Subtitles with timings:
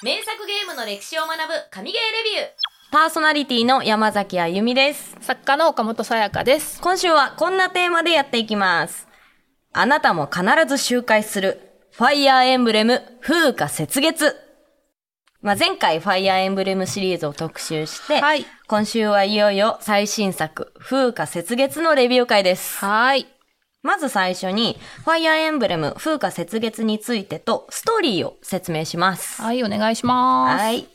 [0.00, 2.48] 名作ゲームの歴史を学ぶ神ゲーレビュー
[2.92, 5.16] パーソナリティの山崎あゆみです。
[5.20, 6.80] 作家の岡本さやかです。
[6.80, 9.08] 今週はこんなテーマでやっていきます。
[9.72, 14.36] あなたも必ず周回する、ファイヤーエンブレム風化雪月。
[15.42, 22.78] まあ、前回ファイヤーエンブレムシリーズを特集して、はい今週はいよいよ最新作、風化雪月のレビュー会です。
[22.78, 23.26] はい。
[23.82, 29.40] まず最初に、ファイヤーエンブレム風化雪月についてとストーリーを説明します。
[29.40, 30.62] はい、お願いします。
[30.62, 30.88] はい。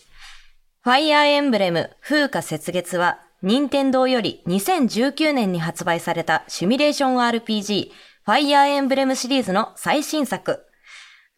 [0.81, 7.91] ファイヤーエンブレム風化雪月は、任天堂より2019年に発売されたシミュレーション RPG
[8.25, 10.65] ファイヤーエンブレムシリーズの最新作。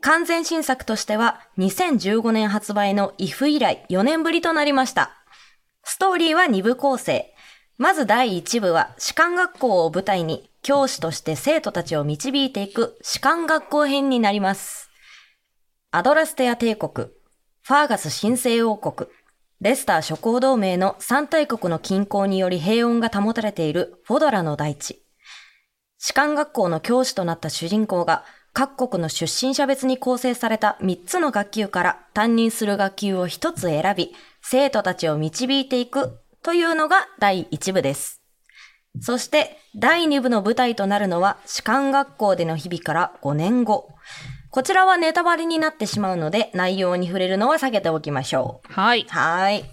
[0.01, 5.12] 完全新作としては2015年発売の IF 以来4年ぶりとなりました。
[5.84, 7.34] ストーリーは2部構成。
[7.79, 14.89] まず第1部は士官学校を舞台に教師として生徒たちを導いていく士官学校編になります。
[15.91, 19.07] アドラステア帝国、ファーガス神聖王国、
[19.61, 25.05] レスター諸侯同盟の三大国の均衡により平穏が保たれているフォドラの大地。
[25.99, 38.24] 士官学校の教師となった主人公が各国の出身者別に構成された3つの学級から担任する学級を1つ選び、生徒たちを導いていくというのが第1部です。
[39.01, 43.90] そして第2部の舞台となるのは士官学校での日々から5年後。
[44.49, 48.74] こちらはネタバレになってしまうので内容に触れるのは避けておきましょう。
[48.74, 49.05] はい。
[49.10, 49.65] はい。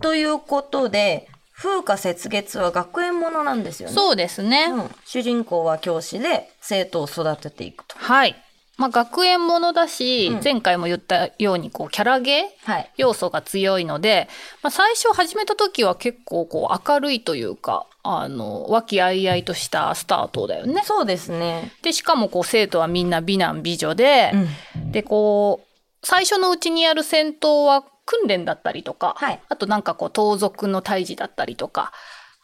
[0.00, 3.94] ということで、風化雪月は学園ものなんですよね。
[3.94, 4.66] そうですね。
[4.66, 4.90] うん。
[5.04, 7.96] 主人公は教師で生徒を育てていくと。
[7.98, 8.36] はい。
[8.76, 12.90] まあ、学園ものだし、うん前回も言ったように、こう、キャラゲーはい。
[12.96, 14.28] 要素が強いので、
[14.62, 20.82] まあ、最初始めた時は結構こう明るいというか、あの、和気あいあいとしたスタートだよね。
[20.84, 21.72] そうですね。
[21.82, 24.32] で、しかもこう生徒はみんな美男美女で、
[24.74, 24.92] うん。
[24.92, 25.66] で、こう、
[26.06, 31.92] 最初のうちにやる戦闘は訓練だったりとか、はいあとなんかこう盗賊の退治だったりとか、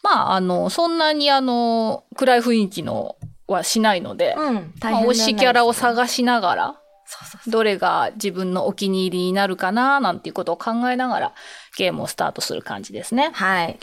[0.03, 3.17] まあ、あの、そんなにあの、暗い雰囲気の
[3.52, 4.74] はしないので、うん。
[4.78, 6.77] 大まあ、変推しキャラをさ探しながら。
[7.48, 11.34] どれが自分のお気に入りになるかな、なんていうことを考えながら、
[11.77, 13.30] ゲームをスタートする感じですね。
[13.33, 13.78] はい。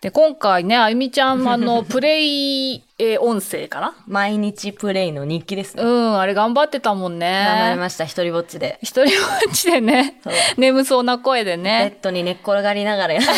[0.00, 3.94] で、今回ね、あゆみちゃん、あの、 プレイ、えー音声かな？
[4.08, 5.82] 毎日プレイの日記ですね。
[5.84, 7.44] うん、あれ頑張ってたもんね。
[7.46, 8.78] 頑張りました、一人ぼっちで。
[8.82, 10.20] 一人ぼっちでね
[10.56, 11.96] 眠そうな声でベね。
[12.00, 13.34] ッドに寝っ転がりながらやってま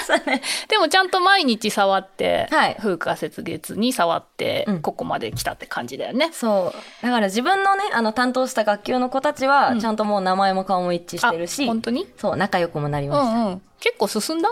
[0.00, 0.42] したね。
[0.68, 6.30] でもちゃんと毎日触って、はい風化雪月に触ってうん、ここまで来たって感じだよね。
[6.32, 6.72] そ
[7.02, 7.04] う。
[7.04, 12.06] だから自分のね、あの、担当した学級の子たちは、うんちゃんともう名前も顔も一致してるし、本当に？
[12.16, 13.32] そう、仲良くもなりうました。
[13.38, 13.62] んうん。
[13.80, 14.50] 結構進んだ？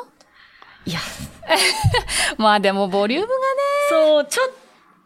[0.89, 1.01] いや、
[2.39, 3.39] まあでもボリュームがね。
[3.91, 4.51] そう、ちょっ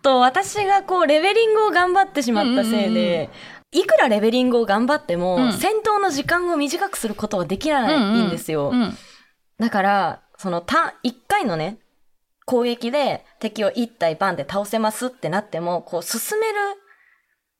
[0.00, 3.30] と私がこう、レベリングを頑張ってしまったせいで、
[3.72, 8.70] いくらレベリングを頑張っても、うん戦闘の時間を短くすることはできないんですよ。
[8.70, 8.98] うんうん
[9.58, 11.78] だから、その、た、一回のね、
[12.46, 16.58] 攻撃で敵を一体バンで倒せますってなっても、こう、進める、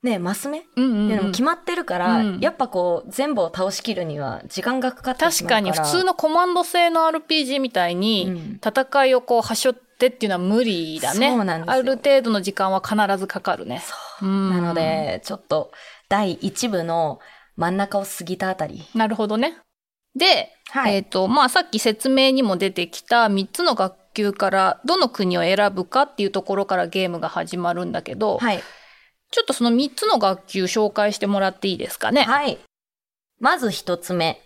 [0.03, 5.63] ね、マス目ってうんうんうんいうのも決まってるから、うんやっぱこう、全部を倒しきるには時間がかかってしまうから。
[5.63, 11.31] 確かに普通のコマンド制の RPG みたいに、うん戦いをこう、はしょってっていうのは無理だね。
[11.31, 13.83] そうなんですよある程度の時間は必ずかかるね。
[14.21, 15.71] うんなので、ちょっと、
[16.09, 17.21] 第一部の
[17.57, 18.85] 真ん中を過ぎたあたり。
[18.95, 19.57] なるほどね。
[20.17, 28.63] で、はいえっ、と、まあ、さっき説明にも出てきた3つの学級からどの国を選ぶかっていうところからゲームが始まるんだけど、はい。
[29.33, 32.23] ちょっとその3つの学級紹介してもらっていいですかね。
[32.23, 32.59] はい。
[33.41, 34.41] まず一つ目。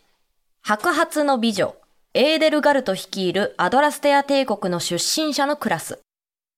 [0.63, 1.77] 白髪の美女、
[2.15, 5.99] エーデルガルト率いるアドラステア帝国の出身者のクラス。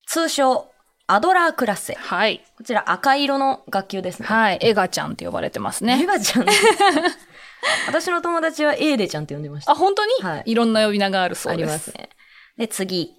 [0.07, 0.71] 通称、
[1.07, 1.95] アドラークラス。
[1.95, 2.45] はい。
[2.57, 4.27] こちら赤色の学級ですね。
[4.29, 4.59] はい。
[4.61, 6.07] エガちゃんって呼ばれてますエね。
[6.07, 6.47] ヴァちゃん。
[7.89, 9.73] 私の友達はエーデちゃんって呼んでました。
[9.73, 11.67] あ、本当に、はいいろんな呼び名があるそうあです。
[11.67, 12.11] りますね。
[12.59, 13.15] で、次。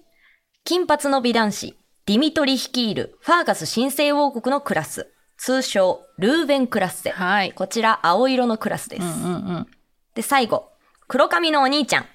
[0.64, 1.74] 金髪の美男子、
[2.06, 5.12] ディミトリ率いるファーガス神聖王国のクラス。
[5.36, 7.10] 通称、ルーベンクラッセ。
[7.10, 7.52] はい。
[7.52, 9.02] こちら、青色のクラスです。
[9.02, 9.66] うんうんうん。
[10.14, 10.70] で、最後。
[11.08, 12.06] 黒髪のお兄ちゃん。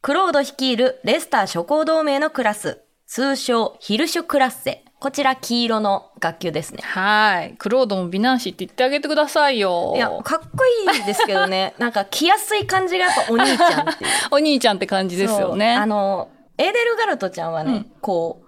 [0.00, 2.82] クロード率いるレスター諸侯同盟のクラス。
[3.06, 4.84] 通称、ヒルシュクラッセ。
[5.00, 6.82] こちら、黄色の学級ですね。
[6.82, 7.54] はい。
[7.58, 9.94] クロードも美男子って言ってあげてくださいよ。
[9.96, 10.64] いや、かっこ
[10.94, 11.74] いいですけどね。
[11.78, 14.10] なんか、着やすい感じがやっぱお兄ちゃんっていう。
[14.30, 15.74] お兄ちゃんって感じですよね。
[15.74, 18.47] あの、エーデルガルトちゃんはね、うんこう、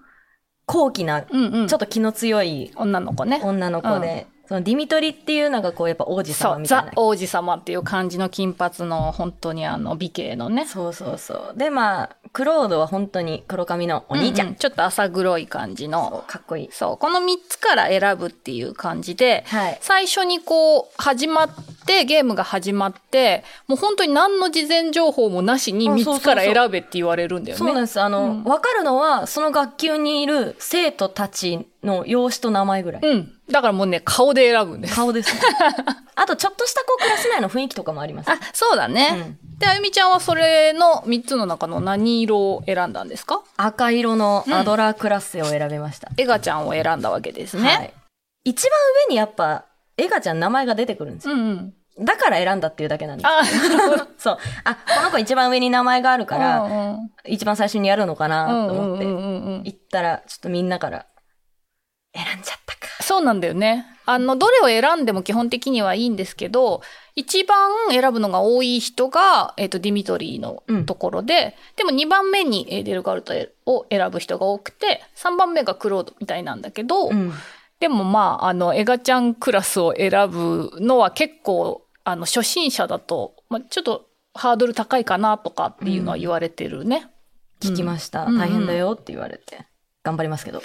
[0.70, 1.68] 高貴な、うんうん。
[1.68, 3.40] ちょっと気の強い女の子ね。
[3.42, 6.92] 女の子で、そのディミトリっていうのがこう、やっぱ王子様みたいなザ・。
[6.96, 10.66] 王子様っていう感じの金髪の本当にあの美形のね。
[10.66, 11.58] そうそうそう。
[11.58, 14.50] で、まあ、クロードは本当に黒髪のお兄ちゃん。
[14.50, 16.24] ううちょっと浅黒い感じの。
[16.28, 16.68] かっこいい。
[16.70, 16.96] そう。
[16.96, 19.78] この3つから選ぶっていう感じで、はい。
[19.80, 21.48] 最初にこう、始まっ
[21.86, 27.58] て、ゲームが始まって、もう本当に何の事前情報もなしに3あそうそうそうつから選べって言われるんだよね。
[27.58, 28.00] そうなんです。
[28.00, 33.02] あの、うんわかるのは、その学級にいる生徒たちの容姿と名前ぐらい。
[33.02, 33.32] うん。
[33.50, 34.94] だからもうね、顔で選ぶんです。
[34.94, 35.40] 顔です、ね。
[36.14, 38.30] あと、ちょっとしたこう、クラス内の雰囲気とかもあります。
[38.30, 39.36] あ、そうだね。
[39.58, 43.42] で、あゆみちゃんはそれの3つの中の何色を選んだんですか？
[43.56, 46.08] 赤色のアドラークラッセを選びました。
[46.16, 47.68] エガちゃんを選んだわけですね。
[47.68, 47.94] はい。
[48.44, 48.72] 一番
[49.08, 49.64] 上にやっぱ、
[49.96, 51.34] エガちゃん名前が出てくるんですよ。
[51.34, 51.74] うんうん。
[52.02, 53.28] だから選んだっていうだけなんです。
[54.16, 54.38] そう。
[54.64, 61.04] あ、この子一番上に名前があるから、うんうん一番最初にやるのかなと思って、うんうんうんうん行ったら、ちょっとみんなから、
[62.14, 63.02] 選んじゃったか。
[63.02, 63.86] そうなんだよね。
[64.06, 66.82] あの、どれを選んでも基本的にはいいんですけど、
[67.14, 73.34] 一番選ぶのが多い人が、えっ、と、ディミトリーのところで、でも2番目にデルガルト
[73.66, 77.32] を選ぶ人が多くて、3番目がクロードみたいなんだけど、うん。
[77.78, 87.08] でもまあ、あの、エガちゃんクラスを選ぶのは結構、あの、初心者だと、まあ、ちょっとハードル高いかなとかっていうのは言われてるね。
[87.60, 88.24] 聞きました。
[88.24, 89.66] うん大変だよって言われて。
[90.02, 90.62] 頑張りますけど。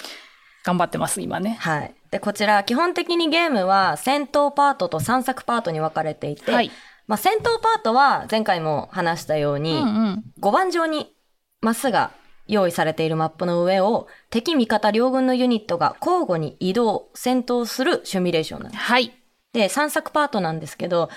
[0.66, 1.58] 頑張ってます、今ね。
[1.60, 1.94] はい。
[2.10, 6.72] で、こちら、基本的にゲームは戦闘パートと散策パートに分かれていて、はい。
[7.06, 10.24] まあ、戦闘パートは前回も話したよううに、んうん。
[10.40, 11.14] 5番上に
[11.60, 12.10] マスが
[12.48, 18.82] 用意されているマップの上を敵味方両軍のユニットが交互に移動、戦闘するシミュレーションなんです。
[18.82, 19.12] はい。
[19.52, 21.10] で、散策パートなんですけど、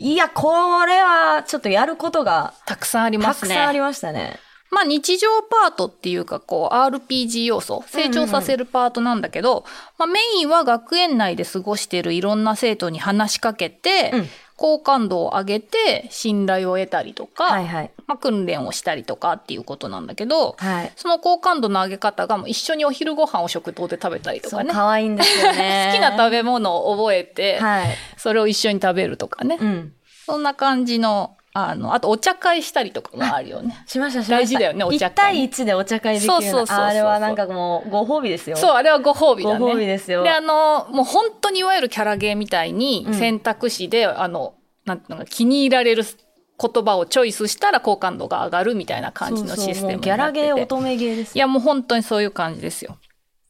[0.00, 3.50] いや、これはちょっとやることがたくさんありますね。
[3.50, 4.40] たくさんありましたね。
[4.70, 9.64] まあ日常パートっていうかこう RPG 要素、成長させるパートなんだけど、
[9.98, 14.26] まあメインは学園内で過ごしているいろんな生徒に話しかけて、うん
[14.56, 17.90] 好感度を上げて信頼を得たりとか、はいはい。
[18.06, 20.92] まあ訓練をしたりとかっていうことなんだけど、はい。
[20.96, 24.72] その好感度の上げ方がもう一緒にお昼ご飯を食堂で食べたりとかね。
[24.72, 25.90] 可愛いんですよね。
[25.92, 27.88] 好きな食べ物を覚えて、はい。
[28.16, 29.58] それを一緒に食べるとかね。
[29.60, 29.92] うん。
[30.24, 33.74] そんな感じの、あの、あとお茶会したりとかもあるよね。
[33.88, 34.34] しました、しました。
[34.36, 38.56] 大事だよねお茶1会対1でお茶会できるのそうそうそうそうあれはなんかもう、ご褒美ですよ。
[38.56, 39.58] そう、あれはご褒美だね。
[39.58, 44.54] ご褒美ですよで、あの、もう本当にいわゆるキャラゲーみたいにうん選択肢で、あの、
[44.84, 50.32] なんていうのか気に入られる言葉をチョイスしたら好感度が上がるみたいな感じのシステムギャラ。
[50.32, 52.98] ゲー、乙女ゲーですいや、もう本当にそういう感じですよ。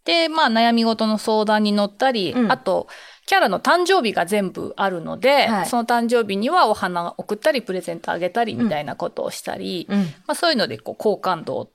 [0.04, 2.86] で、まあ、悩み事の相談に乗ったり、うんあと、
[3.26, 9.98] キャラの誕生日が全部あるので、はいその誕生日にはお花を送ったり、プレゼントあげたりみたいなことをしたり、うん。
[9.98, 11.68] まあ、そういうのでこう好感度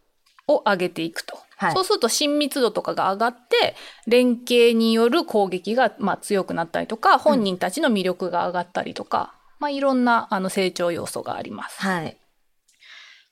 [0.47, 1.35] を上げていくと。
[1.35, 3.75] はいそうすると親密度とかが上がって、
[4.07, 11.79] 連携による攻撃がまあ強くなったりとか、本人たちの魅力が上がったりとか、まあいろんなあの成長要素があります。
[11.79, 12.17] はい。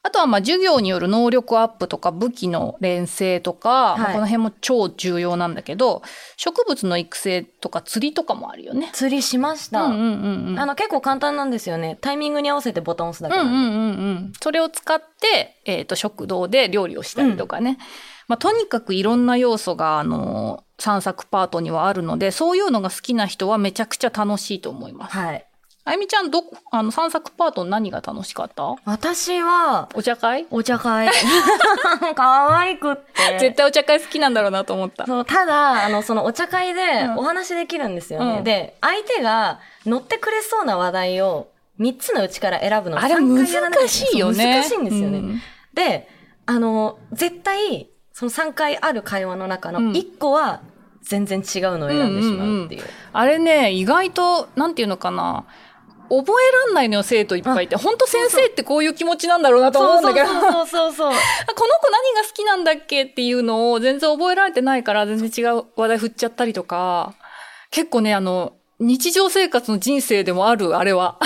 [0.01, 6.01] あとはまあ授業による能力アップとか武器の連成とか、はいまあこの辺も超重要なんだけど、
[6.37, 8.89] 植物の育成とか釣りとかもあるよね。
[8.93, 9.83] 釣りしました。
[9.83, 10.59] うんうんうんうん。
[10.59, 11.97] あの、結構簡単なんですよね。
[12.01, 13.51] タイミングに合わせてボタンを押すだけなんで。
[13.51, 14.33] うんうんうんうん。
[14.41, 17.77] それを使って、えっ、と、食堂で料理をしたりとかね。
[18.27, 25.17] まあ、とにかくいろんな要素が、あのー散策パートにはあるので、そういうのが好きな人はめちゃくちゃ楽しいと思います。
[25.17, 25.45] はい。
[25.89, 28.75] あゆみちゃん、ど、あの、散策パート何が楽しかった？
[28.85, 30.45] 私は、お茶会？
[30.51, 31.09] お茶会。
[32.15, 33.39] 可愛くって。
[33.39, 35.05] 絶対お茶会好きなんだろうなと思った。
[35.05, 38.37] そう、ただ、あの、そのお茶会でうんお話できるんですよね。
[38.37, 41.47] うんで、相手が乗ってくれそうな話題を
[41.79, 44.53] 3つのうちから選ぶのをあれ3回やらなきゃ難しいよね。
[44.55, 45.17] 難しいんですよね。
[45.19, 45.41] うん
[45.73, 46.09] で、
[46.45, 50.61] あの、絶対、その3回ある会話の中のうん1個は
[51.03, 52.83] 全然違うのを選んでしまうっていう。
[53.13, 55.45] あれね、意外と、なんていうのかな。
[56.09, 57.75] 覚えらんないのよ、生徒いっぱいいて。
[57.75, 60.27] 本当先生ってこういう気持ちなんだろうなと思うんだけど。
[60.27, 61.11] そうそうそう。
[61.11, 67.13] この子何が好きなんだっけっていうのを全然覚えられてないから全然違う話題振っちゃったりとか、
[67.71, 71.19] 結構ね、あの、日常生活の人生でもある、あれは。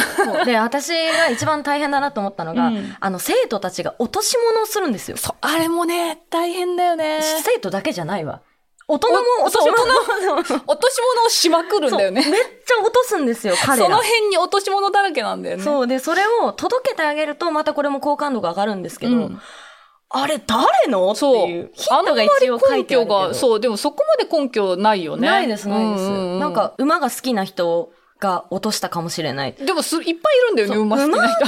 [0.45, 5.17] で、私が一番大変だなと思ったのが、うんあの、生徒たちが落とし物をするんですよ。
[5.17, 7.19] そう、あれもね、大変だよね。
[7.21, 8.41] 生徒だけじゃないわ。
[8.87, 9.77] 大人もお落とし物
[10.43, 12.21] そう落とし物をしまくるんだよね。
[12.21, 14.03] そうめっちゃ落とすんですよ、彼そのら。
[14.03, 15.63] 辺に落とし物だらけなんだよね。
[15.63, 15.87] そう。
[15.87, 19.41] で、それを届けてあげると、またこれも好感度が上がるんですけど、うん
[20.15, 21.09] あれ誰の？
[21.09, 21.47] ってそう。
[21.49, 21.71] いう。
[21.73, 23.17] ヒントが一応書いてあるけど。
[23.17, 25.27] あんまり根拠が、そう、でもそこまで根拠ないよね。
[25.27, 29.53] ないです、ないです、うんうんうんなんか、馬が好きな人が落としたかもしれない。
[29.53, 30.15] でもす、いっぱいい
[30.49, 31.45] るんだよね、そう馬好きな人。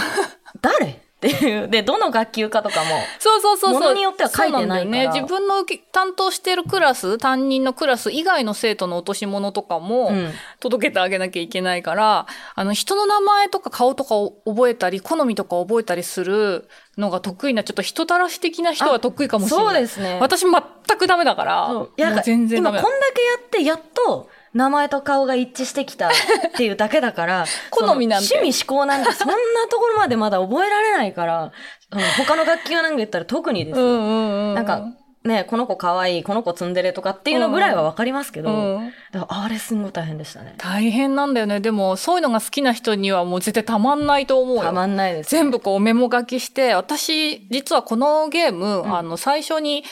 [0.61, 1.04] 誰？
[1.15, 1.67] っていう。
[1.69, 2.89] で、どの学級かとかも。
[3.19, 3.81] そうそうそうそう。
[3.81, 5.07] ものによっては書いてないね。
[5.07, 16.67] 自分の担当してるクラス、担任のクラス以外の生徒の落とし物とかも、うん届けてあげなきゃいけないから、あの、人の名前とか顔とかを覚えたり、好みとか覚えたりする
[16.97, 19.65] のが得意な、ちょっと人たらし的な人は得意かもしれない。
[19.65, 20.17] そうですね。
[20.19, 20.51] 私全
[20.97, 26.11] くダメだから、いや全然ダメだ今こんだけやって、やっと、名前と顔が一致してきたっ
[26.55, 29.35] ていうだけだから、 好みなん趣味思考なんてそんな
[29.69, 31.51] ところまでまだ覚えられないから、
[31.91, 33.85] うん他の楽器がなんか言ったら特にですよ。
[33.85, 34.55] うんうんうん。
[34.55, 34.85] なんか、
[35.25, 38.93] ね、この子可愛い、この子ツンデレとかっていうのぐらいはわかりますけど、うん
[39.27, 40.55] あれすんごい大変でしたね。
[40.57, 41.59] 大変なんだよね。
[41.59, 44.61] でも、そういうのが好きな人にはもう絶対たまんないと思うよ。
[44.63, 45.31] たまんないです。
[45.31, 49.83] 全部こうメモ書きして、私、実はこのゲーム、うんあの、最初に、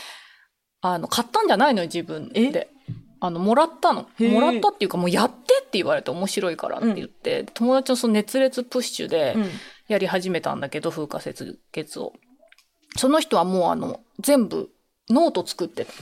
[0.82, 2.73] あの、買ったんじゃないのよ、自分で。
[3.26, 4.08] あの、もらったの。
[4.20, 9.50] もらったっていうか、もうやってって言われて面白いからって言って、友達のその熱烈プッシュでうん
[9.88, 12.12] やり始めたんだけど、風花雪月を。
[12.98, 14.72] その人はもうあの、全部
[15.10, 15.94] ノート作ってた。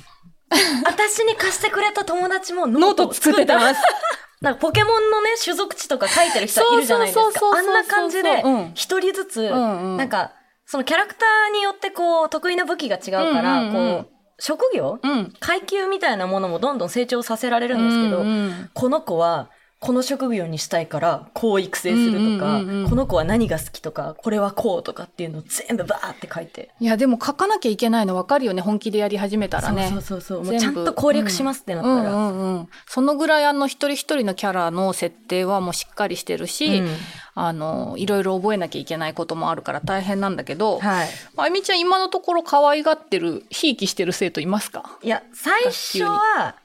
[0.83, 3.59] 私に貸してくれた友達もノノーートト作ってた。
[4.41, 7.21] なんかポケモンのね、種族値とか書いてる人いるじゃないですか。
[7.23, 10.33] そうそうそうそうあんな感じでうん、一人ずつ、んうんなんか、
[10.65, 14.99] そのキャラクターによってこう、得意な武器が違うから、うんうんうんこう、職業？
[15.03, 15.33] うん。
[15.39, 19.51] 階級みたいなものもどんどん成長させられるんですけど、うんうんこの子は、
[19.81, 26.71] この職業にしたいから、こう育成するとか、うんうんうんうんこの子は何が好きとか、これはこうとかっていうのを全部バーって書いて。
[26.79, 29.89] いや、でも書かなきゃいけないの分かるよね、本気でやり始めたらね。
[29.89, 30.43] そうそうそう。
[30.43, 32.13] もうちゃんと攻略しますってなったら。
[32.13, 32.69] うんうんうん。
[32.85, 36.89] そのぐらいあの一人一人のキャラの設定はもうしっかりしてるし、うん
[37.33, 41.09] あの、いろいろ覚えなきゃいけないこともあるから大変なんだけど、はい。
[41.37, 44.99] あゆみちゃん今のところ可愛がってる、ひいきしてる生徒いますか？
[45.01, 46.55] いや、最初は、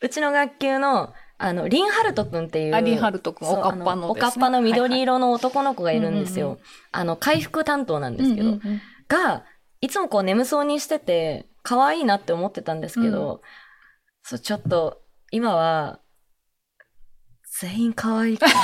[0.00, 2.74] うちの学級の、あの、リンハルトくんっていう。
[2.74, 6.46] あリンハルトくんそうおかっぱのあおかっぱの緑色の男の子がいるんですよ。
[6.50, 8.48] はいはいあの、回復担当なんですけど。
[8.48, 9.44] うんうんうんが、
[9.82, 13.42] いつもこう眠そうにしてて、可愛いなって思ってたんですけど、
[14.22, 16.00] そう、ちょっと、今は、
[17.60, 18.62] 全員可愛くなっちゃっ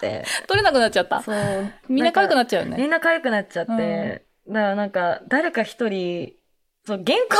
[0.00, 0.24] て。
[0.48, 1.20] 取れなくなっちゃった？
[1.22, 1.72] そう。
[1.88, 2.78] みんな可愛くなっっちゃうよね。
[2.78, 4.24] みんな可愛くなっちゃって。
[4.48, 6.32] だからなんか、誰か一人、
[6.86, 7.36] そう、原稿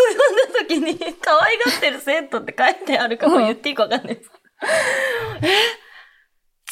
[0.69, 4.31] 読んだ時に、可愛がってる生徒って書いてあるかも言っていいかわかんないです。
[5.43, 5.83] え？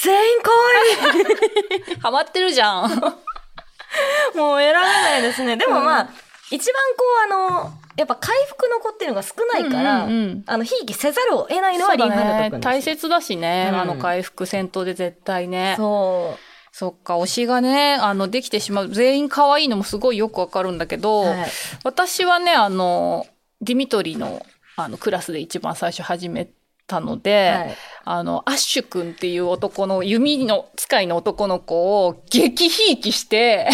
[0.01, 2.91] 全員可愛い ハマってるじゃん。
[4.35, 5.57] もう選べないですね。
[5.57, 6.09] でもまあ、
[6.51, 12.61] 一番こうあの、やっぱ回復の子っていうのが少ないから、うんうんうんあの、ひいきせざるを得ないのはリンハルト君です。
[12.61, 15.75] 大切だしね、うんあの回復戦闘で絶対ね。
[15.77, 16.39] そ
[16.73, 18.89] そっか、推しがね、あの、できてしまう。
[18.89, 21.27] 全員可愛いのもすごいよくわかるんだけど、う。
[21.27, 21.51] はい。
[21.83, 23.27] 私はね、あの、
[23.61, 24.41] ディミトリの、
[24.77, 26.49] あの、クラスで一番最初始め
[26.91, 33.69] たので、はいあの、アッシュ君っていう男の、弓の使いの男の子を激ひいきして、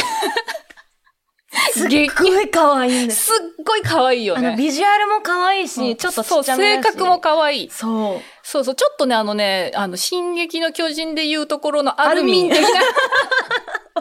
[1.73, 3.26] すっごい可愛いす。
[3.26, 4.56] すっごい可愛いよね。
[4.56, 7.70] ビジュアルも可愛いし、うんちょっとちそう、性格も可愛い。
[7.70, 8.20] そう。
[8.42, 12.66] そうそう、ちょっとね、あのね、あの、進撃の巨人でいうところのアルミン的な。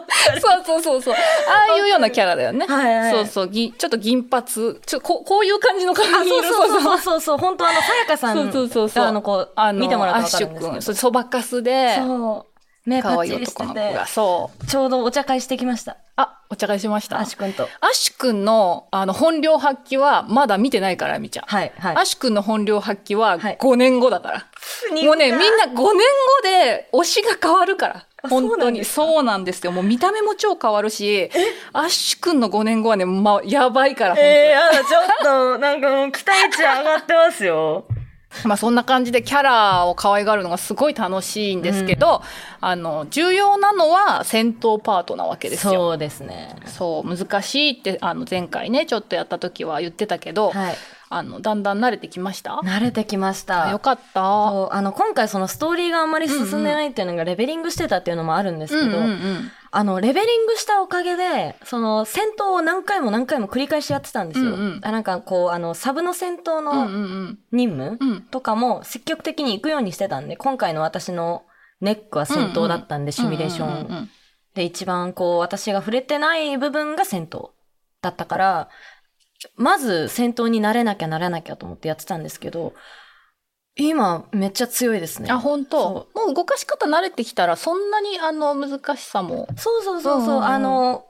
[0.40, 1.14] そうそうそうそう。
[1.14, 2.66] ああいうようなキャラだよね。
[2.66, 4.44] はいはいそうそう、ぎちょっと銀髪。
[4.44, 10.72] ちょここういう感じの髪あ、そう色そうそうそうそう、本当あの、さやかさんそうそうそうそうがあの、こう、あの、見てもらうとアッシュわかるんですけど。
[10.72, 12.56] 君、そうそばかすで、そう。
[12.86, 14.66] 目パッチリしてて男の子が。、そう。
[14.66, 15.96] ちょうどお茶会してきました。
[16.14, 17.18] あ、お茶会しました。
[17.18, 17.64] アシ君と。
[17.80, 21.46] アッシュ君の、あの、本領発揮は、まだ見てないから、みちゃん。
[21.46, 22.04] はい、はいアッ。
[22.04, 24.46] シュ君の本領発揮は、はい5年後だから。
[25.02, 25.92] もうね、みんな5年後
[26.44, 28.05] で推しが変わるから。
[28.22, 28.84] あ本当に。
[28.84, 29.72] そうなんですよ。
[29.72, 31.30] もう見た目も超変わるし、
[31.72, 37.86] アッシュ君の5年後はね、まあ、やばいから、本当にええやだ、ちょっと、なんかもう期待値上がってますよ。
[38.44, 42.22] まあそんな感じでキャラを可愛がるのがすごい楽しいんですけど、
[42.60, 45.72] あの、重要なのは戦闘パートなわけですよ。
[45.72, 46.56] そうですね。
[46.66, 50.76] そう、難しいって、あの、前回ね、ちょっとやった時は言ってたけど、はい。
[51.08, 52.60] あの、だんだん慣れてきました？
[52.64, 53.70] 慣れてきました。
[53.70, 54.20] よかった。
[54.20, 58.98] そうあの、今回そのストーリーがあんまり進んでないっていうのがレベリングしてたっていうのもあるんですけど。
[59.72, 64.54] あの、レベリングしたおかげで、その、戦闘を何回も何回も繰り返しやってたんですよ。
[64.54, 68.22] うんうんあなんかこう、あの、サブの戦闘のん任務。
[68.30, 71.42] とかも積極的に行くようにしてたんで、今回の私の
[71.82, 74.08] ネックは戦闘だったんで、シミュレーション。
[74.54, 77.50] で、一番こう、私が触れてない部分が戦闘
[78.00, 78.68] だったから、
[79.56, 82.74] まず戦闘になれなきゃなれなきゃと思ってやってたんですけど、
[83.78, 85.30] 今めっちゃ強いですね。
[85.30, 86.08] あ、本当？
[86.14, 89.46] そもう動かし方慣れてきたら、そんなにあの、難しさも。
[89.56, 90.44] そうそうそうそう、うんうんうん。
[90.44, 91.04] あの、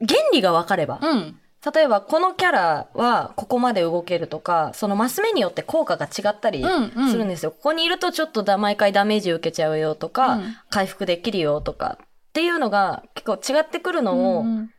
[0.00, 1.38] 原理が分かれば、うん。
[1.74, 7.10] 例えばこのキャラはここまで動けるとか、そのマス目によって効果が違ったりうんうん。
[7.10, 7.52] するんですよ。
[7.52, 10.56] ここにいるとちょっとだ毎回ダメージ受けちゃうよとか、うん。
[10.70, 14.70] 回復できるよとかっていうのが結構違ってくるのを、うん。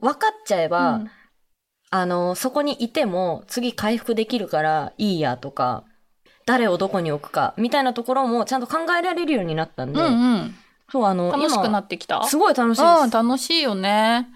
[0.00, 1.10] 分かっちゃえば、うん
[1.90, 5.84] あの、そこにいても次回復できるからいいやとか、
[6.46, 10.54] 誰をどこに置くか、みたいなところもちゃんと考えられるようになったんで、うんうん。
[10.90, 12.22] そう、あの、楽しくなっってきた？
[12.24, 13.12] すごい楽しいうん、です。
[13.12, 14.28] 楽しいよね。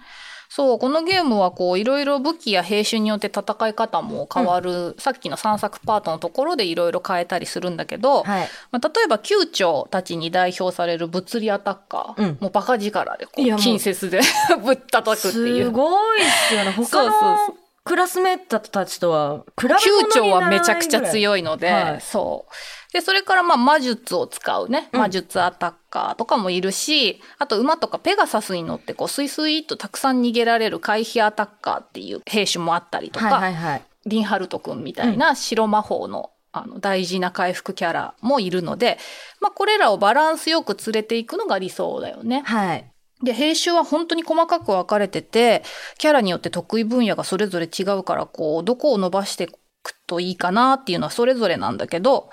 [0.56, 8.48] そう、このゲームはこう、いろいろ武器や兵種によって戦い方も変わる、さっきの散策パートのところでいろいろ変えたりするんだけど、はい。
[8.70, 14.20] まあ、例えば宮長たちに代表される物理アタッカー、うんもうバカ力でこう、近接で
[14.64, 15.72] ぶったたくっていすう。
[15.72, 16.70] ごいっすよね。
[16.70, 17.10] 他の
[17.46, 21.10] そうクラスメートたちとは比べ物にならないはめちゃくちゃい。
[21.10, 22.92] 強いので、はいそう。
[22.94, 33.82] で、それからまあ魔術を使うね、うん魔術アタッカーとかもいるし、あと馬とかペガサスに乗ってこうスイスイっとたくさん逃げられる回避アタッカーっていう兵種もあったりとか、はいはいはい。
[34.06, 38.98] リンハルト君みたいな白魔法の,、あの大事な回復キャラもいるので、
[39.40, 42.42] まあこれらをバランスよく連れていくのが理想だよね。
[42.46, 42.90] はい。
[43.22, 45.62] で、兵種は本当に細かく分かれてて、
[45.98, 49.46] キャラによって得意分野がそれぞれ違うから、こう、どこを伸ばしてい
[49.82, 52.30] くといいかなっていうのはそれぞれなんだけど、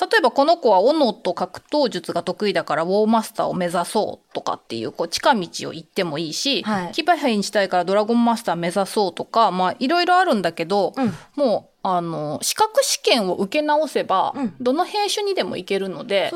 [0.00, 11.14] 例えばこの子は斧と格闘術が得意だからウォーマスターを目指そうとかっていう、こう、近道を行ってもいいし、はい騎馬兵にしたいからドラゴンマスター目指そうとか、まあ、いろいろあるんだけど、うん。
[11.36, 16.32] もう、あの、資格試験を受け直せば、うんどの兵種にでも行けるので。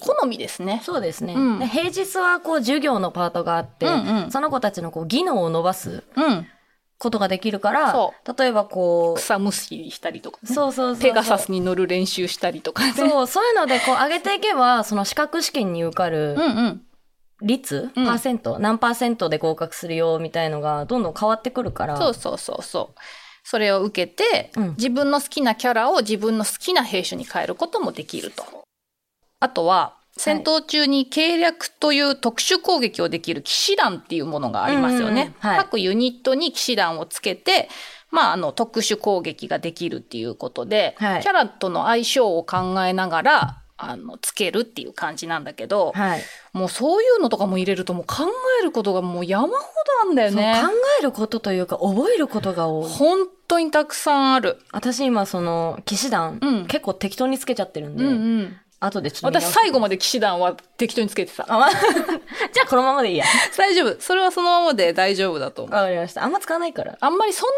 [0.00, 0.80] 好みですね。
[0.82, 1.34] そうですね。
[1.34, 6.46] うんで平日はこう授業のパートがあって、うんうんその子たちのこう技能を伸ばすうん。
[7.00, 11.02] ことができるからそ、例えばこう、草むしりしたりとかね、そうそうそう。
[11.02, 12.92] ペガサスに乗る練習したりとかね。
[12.92, 16.82] そう、そういうのでこう上げていけば、その資格試験に受かるうんうん。
[17.40, 21.96] 率、うんパーセント、何パーセントで合格するよみたいのがどんどん変わってくるから。
[21.96, 22.98] そうそうそうそう。
[23.50, 24.68] それを受けて、うん。
[24.76, 28.44] 自分の好きなキャラを自分の好きな兵種に変えることもできると。
[29.40, 35.34] あとは、戦闘中に計略という特殊攻撃をできる騎士団っていうものがありますよね。
[35.38, 35.56] はい。
[35.60, 37.70] 各ユニットに騎士団をつけて、
[38.10, 41.22] まあ、あの、特殊攻撃ができるっていうことで、はい。
[41.22, 46.22] キャラとの相性を考えながら、あの、つけるっていう感じなんだけど、はい。
[46.52, 48.24] もうそういうのとかも入れるともう考
[48.60, 49.58] えることがもう山ほど
[50.02, 50.60] あんだよね。
[50.60, 50.68] 考
[51.00, 52.90] えることというか、覚えることが多い。
[52.90, 54.58] 本当にたくさんある。
[54.72, 58.56] 私今その、騎士団、うん結構適当につけちゃってるんで、うんうん。
[58.80, 61.44] 後でちょっと見私最後まで騎士団は適当につけてた。
[61.48, 63.24] あ、ま、 じゃあこのままでいいや。
[63.56, 64.00] 大丈夫。
[64.00, 65.74] それはそのままで大丈夫だと思う。
[65.74, 66.22] わかりました。
[66.22, 66.96] あんま使わないから。
[67.00, 67.48] あんまりそん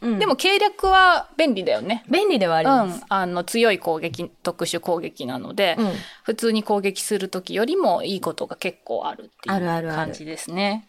[0.00, 2.04] なにね、うんでも計略は便利だよね。
[2.10, 3.04] 便利ではあうりますん。。
[3.08, 5.92] あの、強い攻撃、特殊攻撃なので、うん。
[6.24, 10.88] 普通に攻撃する時よりもいいことが結構あるっていうあるあるある感じですね。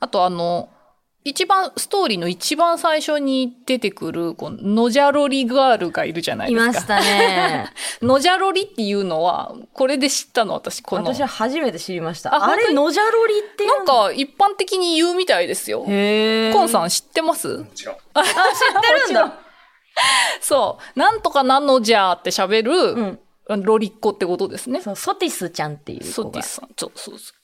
[0.00, 0.68] あとあの、
[1.26, 6.72] 一番、ストーリーの一番最初に出てくる、この、ノジャロリガールがいるじゃないいですか。
[6.72, 7.72] ましたね。
[8.02, 11.14] ノジャロリっていうのは、これで知ったの、私、この。
[11.14, 12.34] 私は初めて知りました。
[12.34, 15.86] ああれ、ノジャロリっていうなんか、一般的に言うみたいですよ。
[15.88, 16.52] へー。
[16.52, 17.56] コンさん知ってます？
[17.56, 17.96] もちろん。
[18.12, 19.38] あ、知ってるんだ。
[20.42, 20.98] そう。
[20.98, 23.62] なんとかなのじゃーって喋る、うん。
[23.62, 24.82] ロリッコってことですね。
[24.82, 26.46] そう、ソティスちゃんっていう子がソティス。
[26.56, 26.68] さん。
[26.76, 27.43] そうそうそう。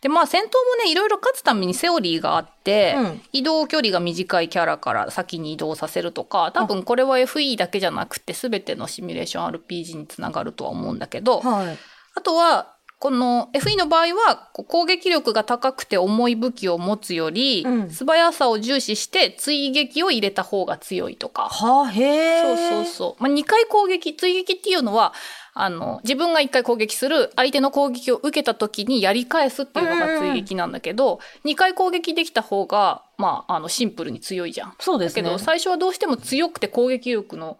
[0.00, 0.50] で、まあ戦闘も
[0.84, 11.78] ね、いろいろ勝つためにセオリーがあって、うん移動距離が短いキャラから先に移動させるとか、多分これは FE だけじゃなくて全てのシミュレーション RPG につながるとは思うんだけど、はい。
[12.14, 21.48] あとは、この FE の場合は、攻撃力が高くて重い武器を持つより、うん素早さを重視して追撃を入れた方が強いとか。
[21.50, 22.84] はあ、へそうー。
[22.84, 23.22] そうそう。
[23.22, 25.12] まあ、2回攻撃、追撃っていうのは、
[25.58, 34.74] あの、自分が1回攻撃する、相手の攻撃を受けた時にやり返すっていうのが追撃なんだけど、2回攻撃できた方が、まあ、あの、シンプルに強いじゃん。
[34.78, 35.22] そうですね。
[35.22, 37.58] だけど、最初はどうしても強くて攻撃力の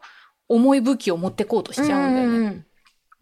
[0.48, 2.38] 重い武器を持ってこうとしちゃうんだよね。
[2.38, 2.66] うんうん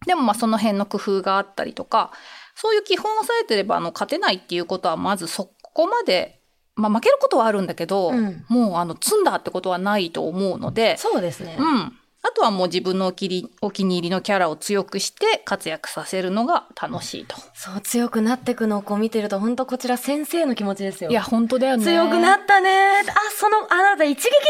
[0.07, 2.11] でもまあその辺の工夫があったりとか、
[2.55, 6.41] そういう基本を押さえてればあの勝てないっていうことはまずそこまで、
[6.77, 11.57] まあ負けることはあるんだけど、うんもうあの積んだってことはないと思うので、そうですね。
[11.59, 11.99] うん。
[12.27, 17.37] あとはもう自分のお気にお気に入りのキャラを強くして活躍させるのが楽しいと。
[17.53, 21.11] そう、強くなってくのをこう見てると、本当こちら先生の気持ちですよ。
[21.11, 21.85] いや、本当だよね。
[21.85, 23.01] 強くなったね。
[23.01, 23.05] あ、
[23.39, 24.41] その、あなた一撃で倒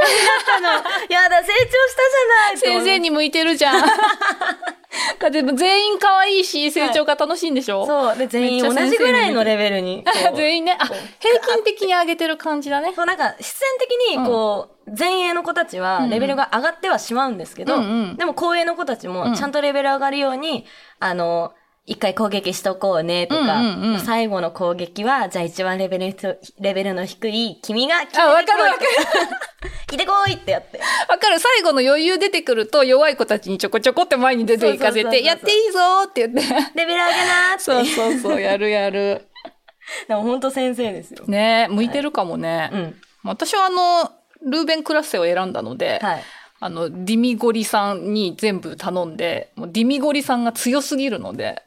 [0.00, 1.12] せるようになったの。
[1.12, 2.78] やだ、成長したじゃない。
[2.78, 3.82] 先生に向いてるじゃん。
[5.20, 8.16] だって全員可愛いし、成長が楽しいんでしょ、そう。
[8.16, 10.04] で、全員同じぐらいのレベルに。
[10.34, 10.78] 全員ね。
[10.80, 12.92] あ、平均的に上げてる感じだね。
[12.94, 20.64] そう、なんか、必然的に、こう、前衛の子たちは、レベルが上がってはしまうんですけど、うんうんでも後衛の子たちも、ちゃんとレベル上がるように、
[21.00, 21.52] あの、
[21.88, 28.86] 一回攻撃しとこうね、とか、うんうんうん最後の攻撃は、じゃあ一番レベルのレベルの低い、君が、あ、わかるわかる。
[29.88, 30.78] 来てこいってやって。
[31.08, 31.38] わかる。
[31.38, 36.54] 最後の余裕出てくると、弱い子たちにちょこちょこって前に出ていかせて、やっていいぞーって言って。
[36.74, 37.58] レベル上げなーって。
[37.60, 39.26] そうそうそう、やるやる。
[40.06, 41.24] でも本当先生ですよ。
[41.26, 42.68] ね向いてるかもね。
[42.70, 43.00] うん。
[43.24, 46.22] 私はあの、ルーベンクラッセを選んだので、はい。
[46.60, 51.62] あの、ディミゴリさんに全部頼んで、もうディミゴリさんが強すぎるので、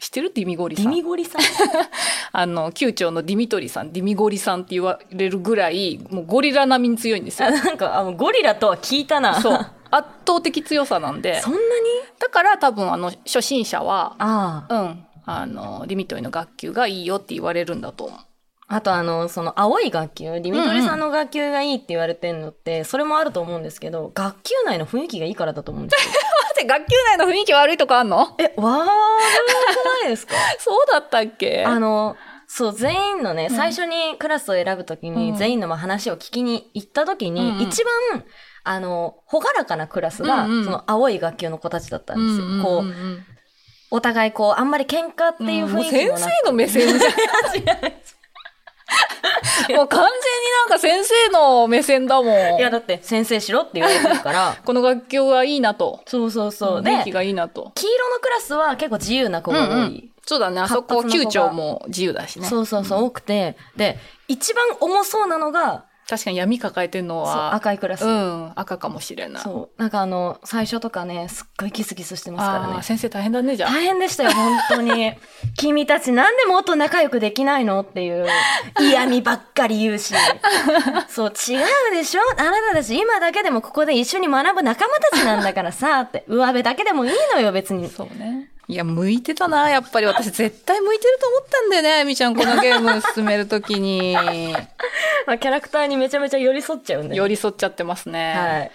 [0.00, 0.32] 知ってる？
[0.32, 0.92] ディミゴリデさん。
[0.92, 1.42] ィミゴリさん。
[2.32, 7.50] あの、宮長のディミトリさん、ディミゴリさんって言われるぐらい、もうゴリラ並みに強いんですよあ。
[7.50, 9.40] なんか、あの、ゴリラとは聞いたな。
[9.40, 9.66] そう。
[9.90, 11.50] 圧倒的強さなんで そ。
[11.50, 11.64] んなに？
[12.18, 14.74] だから多分あの、初心者は、ああ。
[14.82, 18.18] うん、あの、ディミトリの学級がいいよって言われるんだと思う。
[18.70, 26.12] あとあの、その青い学級、ディミトリさんの学級がいいって言われてんのって、それもあると思うんですけど、学級内の雰囲気がいいからだと思うんですよ。
[26.50, 28.34] 待って、学級内の雰囲気悪いとこあんの？
[28.38, 30.34] え、悪くないですか？
[30.60, 31.64] そうだったっけ？
[31.64, 35.36] あの、そう、全員のね、最初にクラスを選ぶときに、うん。
[35.36, 37.62] 全員のまあ話を聞きに行ったときに、うんうん。
[37.62, 38.24] 一番、
[38.64, 40.64] あの、ほがらかなクラスが、うんうん。
[40.66, 42.62] その青い学級の子たちだったんですよ。
[42.62, 43.24] こう、ん
[43.90, 47.12] お互いこう、あんまり喧嘩っていう雰囲気もなく先生の目線じゃん。
[49.76, 50.12] もう完全に
[50.60, 52.58] なんか先生の目線だもん。
[52.58, 56.00] いや、だって先生しろって言われてるから、 この学級はいいなと。
[56.06, 56.82] そうそうそう。
[56.82, 57.72] で雰囲気、がいいなと。
[57.74, 59.66] 黄色のクラスは結構自由な子が多い。
[59.66, 60.60] うんうんそうだね。
[60.60, 62.46] あそこ、活発な子が級長も自由だしね。
[62.46, 63.56] そうそうそう、多くて。
[63.76, 63.98] で、
[64.28, 68.06] 一番重そうなのが、確かに闇抱えてんのは、赤いクラス。
[68.06, 69.42] うん、赤かもしれない。
[69.42, 69.80] そう。
[69.80, 72.82] なんかあの、最初とかね、すっごいギスギスしてますからね。
[72.82, 73.70] 先生大変だね、じゃあ。
[73.70, 75.12] 大変でしたよ、本当に。
[75.58, 78.26] 君たちなんでもっと仲良くできないのっていう
[78.80, 80.14] 嫌味ばっかり言うし。
[81.08, 82.22] そう、違うでしょ？
[82.38, 86.24] あなたたち今だけでもここで一緒に学ぶ仲間たちなんだからさ、って。
[86.26, 87.86] 上辺だけでもいいのよ、別に。
[87.90, 88.50] そうね。
[88.68, 90.06] いや、向いてたな、やっぱり。
[90.06, 94.14] 私絶対向いてると思ったんだよね、あみちゃん、このゲーム 進めるときに。
[95.26, 97.16] まあ、キャラクターにめちゃめちゃ寄り添っちゃうんで。
[97.16, 98.34] 寄り添っちゃってますね。
[98.34, 98.70] はい。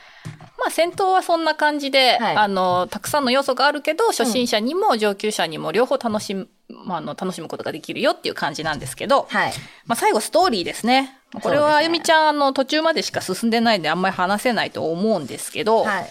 [0.58, 9.53] まあ戦闘はそんな感じで、はいあの、たくさんの要素があるけど、初心者にも上級者にも両方楽しむ、まあ、あの、楽しむことができるよっていう感じなんですけど、はい。
[9.86, 11.17] まあ最後ストーリーですね。
[11.41, 16.10] これはあゆみちゃん、あの、途中までしか進んでないんであんまり話せないと思うんですけど、はい。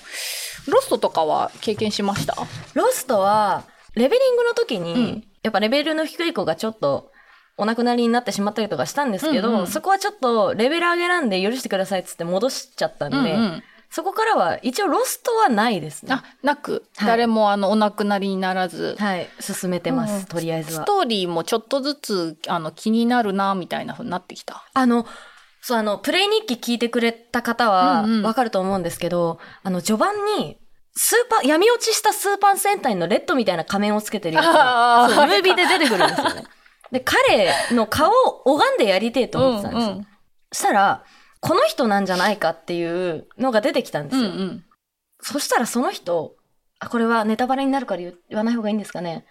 [0.69, 2.37] ロストとかは経験しました？
[2.75, 3.65] ロストは、
[3.95, 5.25] レベリングの時に、うん。
[5.43, 7.11] やっぱレベルの低い子がちょっと、
[7.59, 9.67] お亡くなりになってしまったりとかしたんですけど、うんうん。
[9.67, 13.63] そこはちょっとレベル上げなんで許してくださいっつって戻しちゃったんで、うんうん。
[13.91, 16.15] そこからは一応ロストはないですね。
[16.15, 20.25] あ、なく、はい誰もあの、お亡くなりにならず、はい、進めてます、うん。
[20.25, 20.85] とりあえずは。
[20.85, 24.65] ストーリーもちょっとずつ、あの、気になるな、みたいな風になってきた。
[24.73, 25.07] あの、
[25.61, 28.23] そう、あの、プレイ日記聞いてくれた方はうんうん。
[28.23, 30.57] わかると思うんですけど、あの、序盤に、
[30.95, 36.45] スーパー、闇落ちしたスーパー戦隊のレッドみたいな仮面をつけてるやつあが、ーそう、ムービーで出てくるんですよね。
[36.91, 39.93] で、彼の顔を拝んでやりてえと思ってたんですよ。
[39.95, 40.07] うん
[40.55, 41.03] したら、
[41.41, 44.25] この人なんじゃないかっていうのが出てきたんですうん。
[44.25, 44.33] うよ。
[44.35, 44.65] んうん。
[45.23, 46.35] そしたらその人、
[46.79, 49.25] あ、これはネタバレになるから言言わない方がいいんですかね。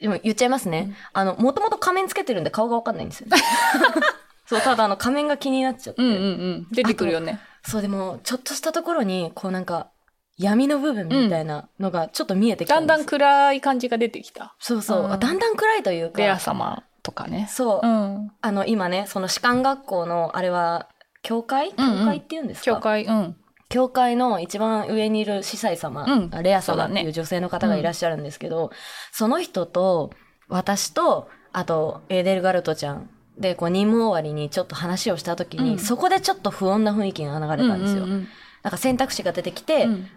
[0.00, 0.96] でも言っちゃいますね。
[1.12, 3.26] あの、もともと仮面つけてるんで顔がわかんないんですよ。
[4.48, 6.02] そう、ただあの仮面が気になっちゃって。
[6.02, 6.26] うんうんう
[6.62, 6.66] ん。
[6.72, 7.40] 出てくるよね。
[7.66, 9.90] そう、でも、ちょっとしたところに、こうなんか、
[10.36, 12.86] 闇の部分みたいなのがちょっと見えてきただん。
[12.86, 14.54] だんです暗い感じが出てきた。
[14.58, 15.12] そうそう、うん。
[15.12, 16.18] あだんだん暗いというか。
[16.18, 17.46] レア様とかね。
[17.50, 18.32] そう、うん。
[18.40, 20.88] あの、今ね、その士官学校の、あれは、
[21.22, 21.72] 教会？
[21.74, 22.06] 教うんうん。
[22.06, 23.36] 会って言うんですか、教会、うん。
[23.68, 26.42] 教会の一番上にいる司祭様、うん。
[26.42, 28.70] レア様っていう女性の方がいらっしゃるんですけど、
[29.12, 30.10] その人と、
[30.48, 35.78] 私と、あと、エーデルガルトちゃんで、こう、任務終わりにちょっと話をした時に、うん。
[35.78, 38.04] そこでちょっと不穏な雰囲気が流れたんですよ。
[38.04, 38.28] うんうん。
[38.62, 40.08] なんか選択肢が出てきて、うん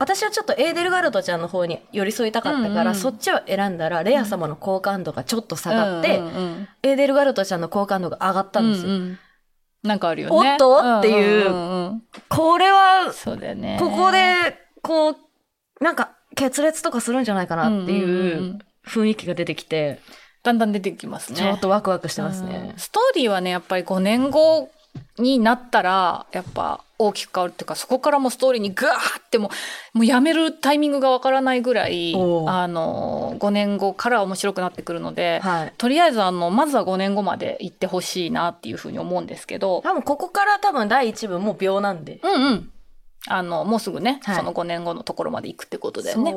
[0.00, 8.88] 私はちょっとエーデルガルトちゃんの方に寄り添いたかったから、うんうんそっちを選んだら、レア様の好感度がちょっと下がって、うんうんうんエーデルガルトちゃんの好感度が上がったんですよ。
[8.88, 9.18] うんうん
[9.82, 10.52] なんかあるよね。
[10.52, 13.78] おっとっていうんんんんこれは、そうだよね。
[13.80, 15.16] ここで、こう、
[15.82, 20.00] なんか、決裂とかするんじゃないかなってうんうんうんういうん雰囲気が出てきて、
[20.42, 21.38] だんだん出てきますね。
[21.38, 22.78] ちょっとワクワクしてますねうん。
[22.78, 24.70] ストーリーはね、やっぱり5年後
[25.18, 29.50] になったら、やっぱ大きく変わるっていうか、そこからもうストーリーにグワーっても
[29.94, 35.72] う、もうやめるタイミングがわからないぐらい、あの、5年後から面白くなってくるので、はい。
[35.78, 42.20] とりあえずあの、まずは5年後まで行ってほしいなっていうふうに思うんですけど、多分ここから多分第一部もう秒なんで。
[42.22, 42.70] うんうん。
[43.26, 46.34] あの、もうすぐね、はいその5年後のところまで行くってことだよね。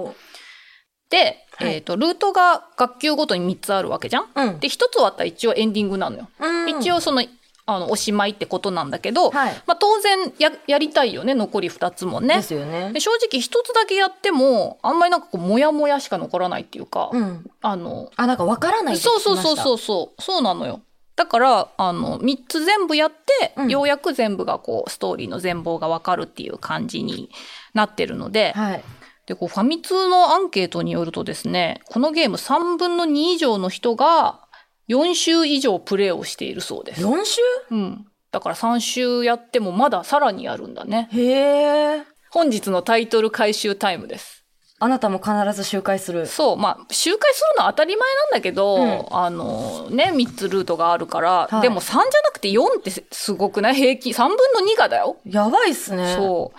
[1.10, 4.28] で、はいえっ、と、ルートが学級ごとに3つあるわけじゃん？
[4.36, 4.60] うん。
[4.60, 6.30] で、1つ終わったら一応エンディングなのよ。
[6.40, 7.24] うん一応その、
[7.66, 9.54] あの、おしまいってことなんだけど、はい。
[9.66, 12.42] まあ当然や、やりたいよね、残り2つもねで。
[12.42, 13.00] すよねで。
[13.00, 17.50] 正直1つだけやっても、あんまりなんかこう、もやもやしか残らないっていうか、うん。
[17.62, 20.82] あの、あ、なんかわからないそうそうそうそうそう、そうなのよ。
[21.16, 27.30] だから、あの、3つ全部やって、うんようやく全部がこう、ストーリーの全貌がわかるっていう感じに
[27.74, 28.84] なってるので、はい。
[29.26, 34.43] で、こう、ファミ通のアンケートによるとですね、このゲーム3分の2以上の人が、
[34.90, 37.06] 4週以上プレイをしているそうです。
[37.06, 37.42] 4週？
[37.72, 38.06] うん。
[38.32, 41.08] だから3週やってもまださらにやるんだね。
[41.12, 42.04] へえ。
[42.32, 44.43] 本日のタイトル回収タイムです。
[44.84, 46.26] あなたも必ず周回する。
[46.28, 53.76] そう、まあ、周回するのは当たり前なんだけど、うんあの、ね、3つルートがあるから、はいでも3じゃなくて4ってすごくない？
[53.76, 55.18] 平均、3分の2がだよ。
[55.26, 56.16] やばいっすね。
[56.18, 56.52] そ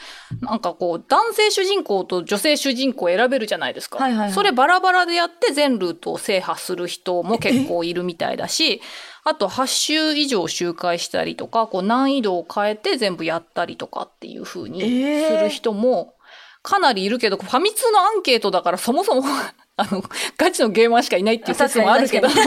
[0.43, 0.45] う。
[0.45, 3.99] なんかこう、男性主人公と女性主人公を選べるじゃないですか。
[3.99, 8.81] はいはいはいそれバラバラでやって全ルートを制覇する人も結構いるみたいだし、
[9.25, 12.77] あと8周以上周回したりとか、こう難易度を変え？
[12.77, 16.15] て全部やったりとかっていう風にえーする人も
[16.65, 19.23] かなりいるけど、ファミ通のアンケートだからそもそも、
[19.77, 20.03] あの、
[20.39, 22.29] ガチのゲーマーしかいないっていう説もあるけど。
[22.29, 22.41] 確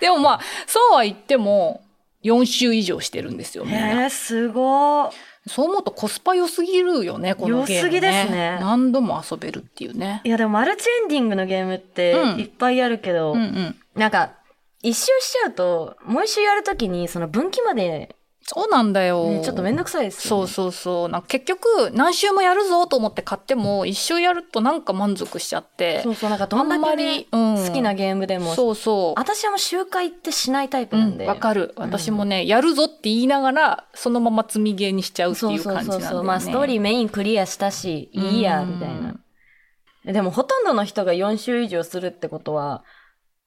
[0.00, 1.82] でもまあ、そうは言っても、
[2.24, 4.02] 4周以上してるんですよ、みんな。
[4.02, 5.12] へえ、すごー。
[5.46, 7.74] そう思うとコスパ良すぎるよね、このゲーム、ね。
[7.76, 10.20] 良すぎですね何度も遊べるっていうね。
[10.24, 13.76] いやでもマルチエンディングのゲームってうんいっぱいあるけど、うんうん。
[13.94, 14.32] なんか、
[14.82, 18.16] 一周しちゃうと、もう一周やるときに、その分岐まで、
[18.48, 19.28] そうなんだよ。
[19.28, 20.46] ね、ちょっとめんどくさいですよ、ね。
[20.46, 21.08] そうそうそう。
[21.08, 26.00] なんか結局、何周もやるぞと思って買っても、一周やるとなんか満足しちゃって。
[26.04, 29.20] そうそう、なんかどんだけ、あんまりねうん好きなゲームでも、そうそう。
[29.20, 31.26] 私はもう周回ってしないタイプうん、なんで。
[31.26, 31.74] わかる。
[31.76, 36.02] 私もね、やるぞって言いながら、そのまま積みゲーにしちゃうってそいうう感じなんだよね。
[36.02, 36.24] そうそうそう。
[36.24, 39.16] まあストーリーメインクリアしたし、いいや、みたいな。
[40.12, 42.84] でもほとんどの人が4周以上するってことは、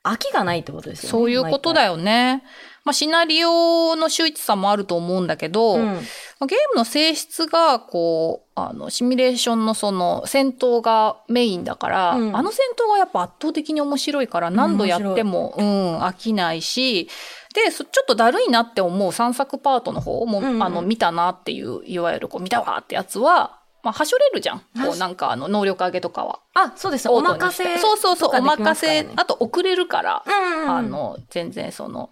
[0.03, 1.11] 飽きがないってことですよね。
[1.11, 1.91] そういうことだよ。
[1.91, 2.43] よね。
[2.85, 5.85] まあ、シナリオの秀逸さもあると思うんだけど、うん。
[5.85, 5.93] ま
[6.39, 17.09] あゲームの性質が、こう、あの、シミュレーションのその、戦闘がメインだから、うんあの戦闘がやっぱ圧倒的に面白いから、何度やっても、うん、飽きないし、
[17.53, 24.59] で、そちょっとだるいなって思う散策パートの方も、うんうんあの、見たなっていう、いわゆるこう、見たわってやつは、まあ、はしょれるじゃん。
[24.59, 26.39] こう、なんか、あの、能力上げとかは。
[26.53, 27.09] あ、そうです。
[27.09, 32.09] お任せ、してそうそうそう、お任せ、ああと遅れるから、うんうん、あの、全然その、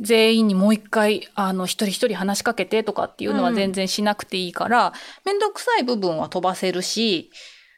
[0.00, 4.92] 全員にもう一回、あの、一人一人話しかけてとかっていうのは全然しなくていいから、
[5.24, 7.30] めんどくさい部分は飛ばせるし、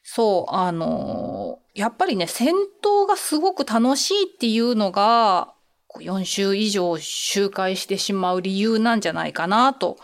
[0.02, 5.54] そう、あのやっぱりね、戦闘がすごく楽しいっていうのが、
[5.86, 9.98] こう4週以上周回してしまう理由なんじゃないかなと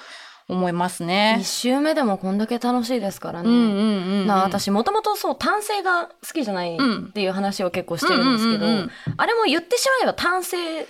[0.47, 1.47] 思いますね一。
[1.47, 3.49] 周目でもこんだけ楽しいですからね。
[3.49, 4.27] うんうんうんうん。
[4.27, 10.87] な私もともとそう単性が好きじゃないっていう話を結構してるんですけど、うんうんうんうんあれも言ってしまえば単性ま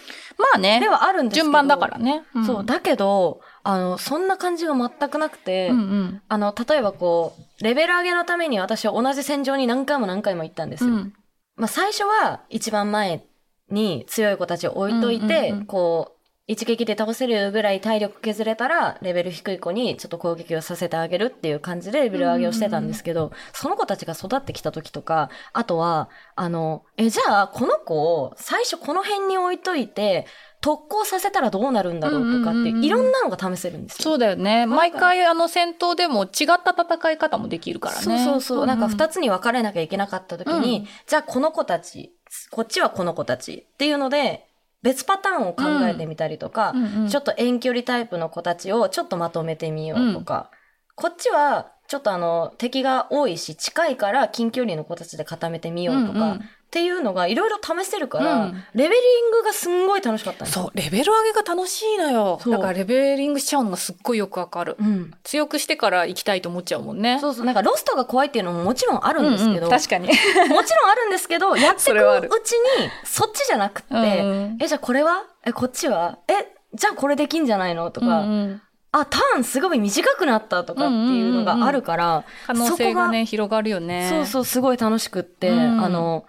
[0.55, 2.25] あねで、はあるんですけど順番だからね。
[2.39, 6.23] んそうだけどあのそんな感じが全くなくて、うんうん。
[6.29, 11.15] あの例えばこうレベル上げのために私は同じ戦場に何回も何回も行ったんですよ、うん
[11.57, 13.25] まあ、最初は一番前
[13.71, 16.14] に強い子たちを置いといて、うんうんうんこう
[16.47, 30.27] 一撃で倒せるぐらい体力削れたらレベル低い子にちょっと攻撃をさせてあげるっていう感じでレベル上げをしてたんですけど、その子たちが育ってきた時とかあとはあのえじゃあこの子を最初この辺に置いといて
[30.61, 34.03] 特攻させたらどうなるんだろうとかっていろんなのが試せるんですよ。
[34.03, 34.67] そうだよね。
[34.67, 36.29] 毎回あの戦闘でも違っ
[36.63, 38.03] た戦い方もできるからね。
[38.03, 38.67] そうそうそう。
[38.67, 39.15] なんか二つ。
[39.15, 42.13] つに分かれなきゃいけなかった時に、うんじゃあこの子たち、
[42.51, 44.47] こっちはこの子たちっていうので、
[44.85, 46.85] 別パターンを考えてみたりとか、うん。
[46.85, 50.51] うんちょっと遠距離タイプの子たちをちょっとまとめてみようとか、
[50.95, 56.41] こっちはちょっとあの敵が多いし近いから近距離の子たちで固めてみようとか、うんうん
[56.75, 60.45] っていうのがいろいろ試せるから、うんレベリングがすんごい楽しかった。
[60.45, 62.41] そう、レベル上げが楽しいのよ。
[62.45, 64.75] だからレベリングしちゃうのがすっごいよくわかる。
[64.81, 65.13] うん。
[65.23, 67.19] 強くしてから行きたいと思っちゃうもんね。
[67.21, 67.45] そうそう。
[67.47, 70.09] なんかロストが怖いっていうのももちろんあるんですけど、うんうん確かに。
[70.09, 75.23] もちろんあるんですけど、やってくうちに、そっちじゃなくって、うんえ、じゃあこれは？
[75.47, 76.19] え、こっちは？
[76.27, 76.33] え、
[76.75, 77.93] じゃあこれできんじゃないの？
[77.93, 78.61] とうんか、うん
[78.91, 84.09] あ、ターンすごい短くなったとかっていうのがあるから、可能性がね、広がるよね。
[84.09, 86.27] そうそう、すごい楽しくって、うんあの、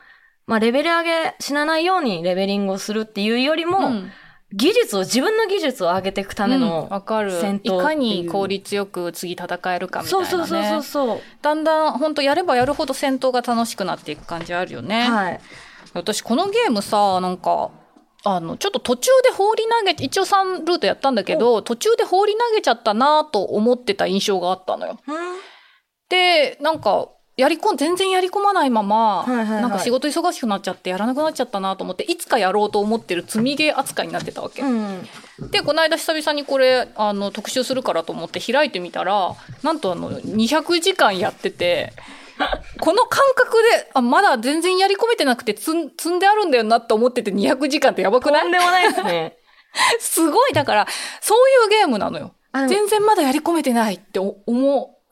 [0.47, 4.11] まあ、レベル上げ死なないようにレベリングをするっていうよりも、うん
[4.53, 7.31] 技術を、自分の技術を上げていくためうんの、わかる。
[7.41, 10.29] 戦闘っていかに効率よく次戦えるかみたいなね。
[10.29, 11.21] そうそうそうそう。
[11.41, 15.09] だんだん本当やればやるほど戦闘が楽しくなっていく感じあるよね。
[15.09, 15.41] はい。
[15.93, 17.71] 私このゲームさ、なんか、
[18.23, 24.99] あの、ちょっと途中で放り投げ、一応3ルートやったんだけど、途中で放り投げちゃったなと思ってた印象があったのよ。
[25.07, 25.15] うん
[26.07, 34.61] で、なんか、やりこん、全然やり込まないまま、はいはいはいなんか仕事忙しくなっちゃってやらなくなっちゃったなと思って、いつかやろうと思ってる積みゲー扱いになってたわけ。
[34.61, 35.07] うん。
[35.51, 41.91] で、この間久々にこれ、あの、特集するからと思って開いてみたら、なんとあの、200時間やってて、
[42.79, 48.41] この感覚で、あ、まだ全然やり込めてなくて積ん積んであるんだよなって思ってて200時間ってやばくない？
[48.43, 49.37] とんでもないですね。
[49.99, 50.87] すごい、だから、
[51.19, 52.33] そういうゲームなのよ。
[52.69, 54.39] 全然まだやり込めてないって思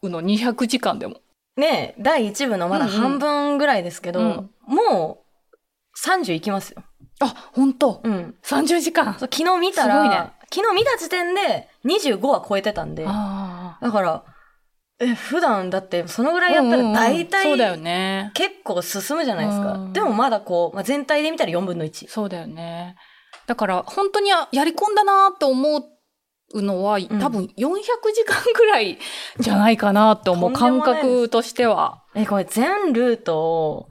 [0.01, 1.17] うの、200時間でも。
[1.57, 5.23] ね第1部のまだ半分ぐらいですけど、うんうんもう
[6.07, 6.83] 30いきますよ。
[7.19, 8.35] あ、本当うん。
[8.43, 9.13] 30時間。
[9.19, 14.23] そう昨日見たら、ね昨日見た時点で25は超えてたんで、あだから、
[14.99, 18.31] え、普段だってそのぐらいやったら大体、そうだよね。
[18.35, 19.73] 結構進むじゃないですか。
[19.73, 22.07] うんでもまだこう、まあ、全体で見たら4分の1。
[22.07, 22.95] そうだよね。
[23.47, 25.81] だから、本当にややり込んだなと思う
[26.61, 27.77] のは、多分400
[28.13, 28.99] 時間ぐらい
[29.39, 30.53] じゃないかなと思う。
[30.53, 32.03] 感覚としては。
[32.15, 33.89] え、これ全ルートを、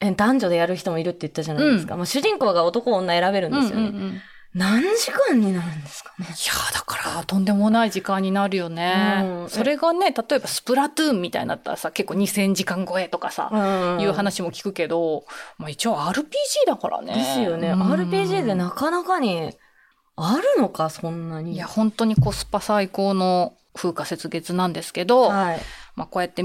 [0.00, 1.96] え、男女でやる人もいるって言ったじゃないですか。
[1.96, 3.88] まあ、主人公が男女選べるんですよね。
[3.88, 4.20] うんうんうんい
[4.52, 6.26] 何時間になるんですかね。
[6.26, 9.20] やーだから、とんでもない時間になるよね。
[9.22, 15.24] うんそれがね、例えばスプラトゥーンみたいになったらさ、結構2000時間超えとかさ、うんいう話も聞くけど、
[15.58, 16.24] まあ一応 RPG
[16.66, 17.14] だからね。
[17.14, 17.68] ですよね。
[17.68, 19.52] うん RPG でなかなかに、
[20.22, 21.54] あるのか、そんなに。
[21.54, 25.60] いや、本当にコスパ最高の風化雪月なんですけど、はい。
[25.96, 26.44] まあこうやって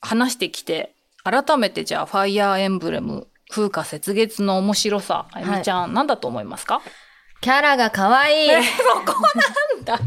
[0.00, 6.82] 話してきて、改めてじゃあファイアーエンブレム、風化雪月の面白さ、あゆみちゃん、何だと思いますか？
[7.40, 8.48] キャラが可愛い。
[8.50, 8.62] 違う
[9.06, 9.22] そこ
[9.76, 9.98] なんだ。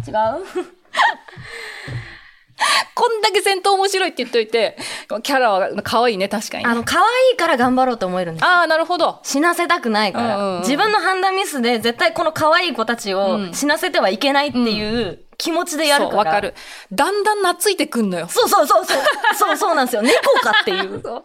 [2.96, 4.78] こんだけ戦闘面白いって言っといて、
[5.24, 8.46] キャラは可愛いね、確かにね、あの、可愛いから頑張ろうと思えるんです。
[8.46, 9.20] ああ、なるほど。
[9.24, 16.12] 死なせたくないから、うんうんうん自分の判断ミスで絶対この可愛い子たちうをん死なせてはいけないっていう気持ちでやるから。
[16.12, 16.56] そう、わかる。
[16.91, 18.28] だんだん懐いてくんのよ。
[18.28, 18.98] そうそうそうそう。
[19.38, 20.02] そうそうなんですよ。
[20.02, 21.22] 猫かっていう だんだん懐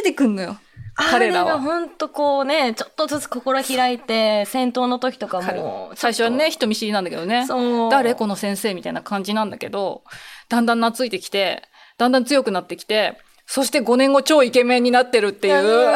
[0.00, 0.56] いてくんのよ。
[0.96, 1.60] 彼らあれがは。
[1.60, 5.92] ほんとこうね、ちょっとずつ心開いて、戦闘の時とか彼も。
[5.94, 7.46] 最初はね、人見知りなんだけどね。
[7.90, 10.02] 誰この先生みたいな感じなんだけど、
[10.48, 11.62] だんだん懐いてきて、
[11.98, 15.92] だんだん強くなってきて、そして5年後超イケメンになってるっていいやもうう、そん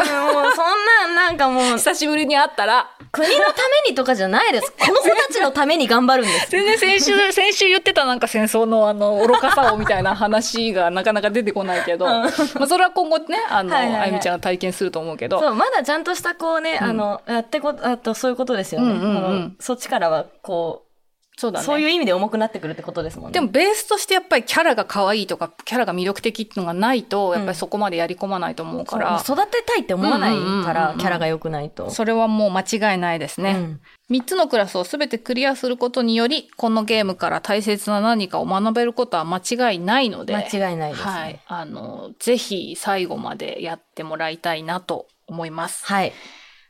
[1.07, 4.73] なんなんかもう、久しぶりに会ったら、国のためにとかじゃないです。
[4.79, 6.51] この子たちのために頑張るんです。
[6.51, 12.31] 全然先週、先週言ってたなんか戦争のあの、愚かさをみたいな話がなかなか出てこないけど、まあ
[12.69, 14.03] それは今後ね、あの、はいはいはい。
[14.03, 18.93] あゆみちゃんが体験すると思うけど、そう、まだちゃんとしたこうね、あの、やってこ、あとそういうことですよね。
[18.93, 19.57] うんうんうん。
[19.59, 20.90] そっちからはこう、
[21.37, 21.67] そうだね。
[21.67, 23.33] そういう意味で重くなってくるってことですもんね。
[23.33, 31.91] でもベースとしてやっぱりキャラが可愛いとか、キャラが魅力的っていうのがないと、やっぱりそこまでやり込まないと思うから、そう育てたいって思わないから、キャラが良くないと。
[31.91, 33.53] それはもう間違いないですね。
[33.53, 41.11] うん3つのクラスをすべてクリアすることにより、このゲームから大切な何かを学べることは間違いないので、間違いないですね。
[41.11, 41.41] はい。
[41.47, 45.87] あの、ぜひ最後までやってもらいたいなと思います。
[45.87, 46.13] はい。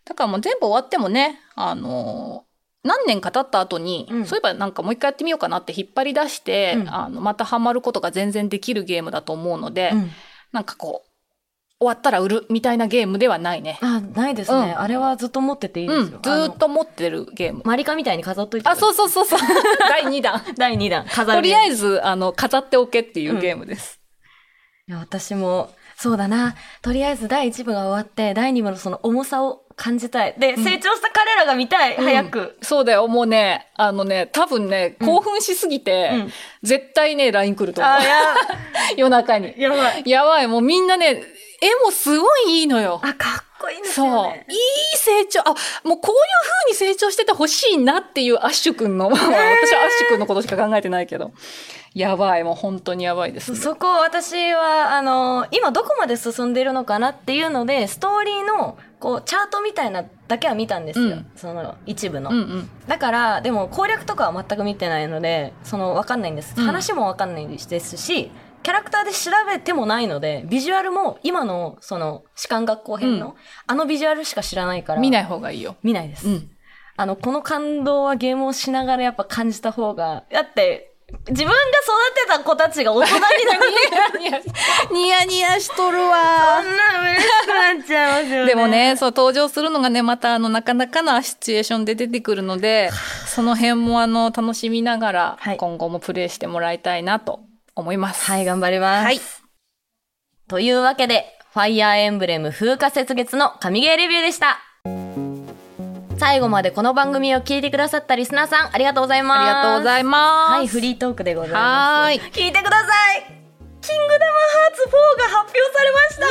[0.05, 2.45] だからもう全部終わってもね、あの、
[2.83, 10.11] 何年か経った後に、うんそういえばなんかもう一回やってみようかなって引っ張り出して、うんあの、またハマることが全然できるゲームだと思うので、うん
[10.53, 11.11] なんかこう、
[11.79, 13.79] 終わったら売るみたいなゲームではないね。
[13.81, 14.59] あ、ないですね。
[14.59, 16.17] うんあれはずっと持ってていいですよ。
[16.17, 17.63] うん、ずーっと持ってるゲーム。
[17.65, 18.69] マリカみたいに飾っといて。
[18.69, 19.39] あ、そうそうそうそう。
[19.89, 20.43] 第2弾。
[20.57, 21.07] 第2弾。
[21.09, 21.39] 飾る。
[21.39, 21.77] とりあえず。
[21.77, 24.01] ず、あの、飾っておけっていうゲームです。
[24.89, 26.55] いや私も、そうだな。
[26.81, 30.35] とりあえず第1部が終わって、第2部のその重さを感じたい。
[30.39, 31.97] で、成長した彼らが見たい。
[31.97, 32.57] 早く。
[32.63, 36.33] そうだよ、もうね、あのね、多分ね、興奮しすぎて、うん
[36.63, 38.03] 絶対ね、LINE 来ると思うあ、。
[38.03, 38.35] や、
[38.97, 39.55] 夜中に。
[39.59, 40.03] やばい。
[40.07, 41.23] やばい、もうみんなね、
[41.61, 42.99] 絵もすごいいいのよ。
[43.03, 44.07] あ、かっこいいですそう。
[44.07, 44.47] よね。
[44.49, 44.57] いい
[45.01, 45.41] 成長。
[45.41, 51.33] あ、もうこういう風に成長しててほしいなっていうアッシュくんの、私はアッシュくんのことしか考えてないけど。
[51.95, 53.57] やばい、もう本当にやばいです、ね。
[53.57, 61.07] そそこ私は、あの、今どこまで進んでいるのかなっていうので、ストーリーの、こう、チャートみたいなだけは見たんですよ。
[61.07, 62.31] うんその、一部の。
[62.31, 62.71] うんうん。
[62.87, 66.55] だから、でも攻略とかは全く見てないので、その、わかんないんです。
[66.57, 68.31] うん話もわかんないですし、
[68.63, 73.35] キャラクターで調べてもないので、ビジュアルも今の、その、士官学校編の、うん
[73.67, 75.01] あのビジュアルしか知らないから。
[75.01, 75.77] 見ない方がいいよ。
[75.83, 76.29] 見ないです。
[76.29, 76.51] うん。
[76.97, 80.91] あの、この感動はゲームをしながらやっぱ感じた方が、だって、
[81.29, 84.41] 自分が育てた子たちが大人になり、ニ ヤ
[84.91, 86.63] ニヤニヤしとるわ。
[86.63, 88.51] そんな嬉しくなっちゃいますよね。
[88.51, 92.91] でもね、そう、登場するのがね、また、あの、なかなかなシチュエーションで出てくるので、
[93.27, 97.41] その辺も、あの、楽しみながら、はい今後もプレイしてもらいたいなと
[97.81, 98.25] 思います。
[98.31, 99.05] はい、頑張ります。
[99.05, 99.21] はい。
[100.49, 104.59] というわけで、ファイアーエンブレム風化雪月の神ゲーレビューでした。
[106.19, 109.41] 最後までこの番組を聞いてくださったリスナーさん、ありがとうございます。
[109.41, 110.53] ありがとうございます。
[110.53, 111.63] はい、フリートークでございます。
[111.63, 113.25] はーい聞いてください
[113.81, 116.27] キングダムハーツ4が発表されました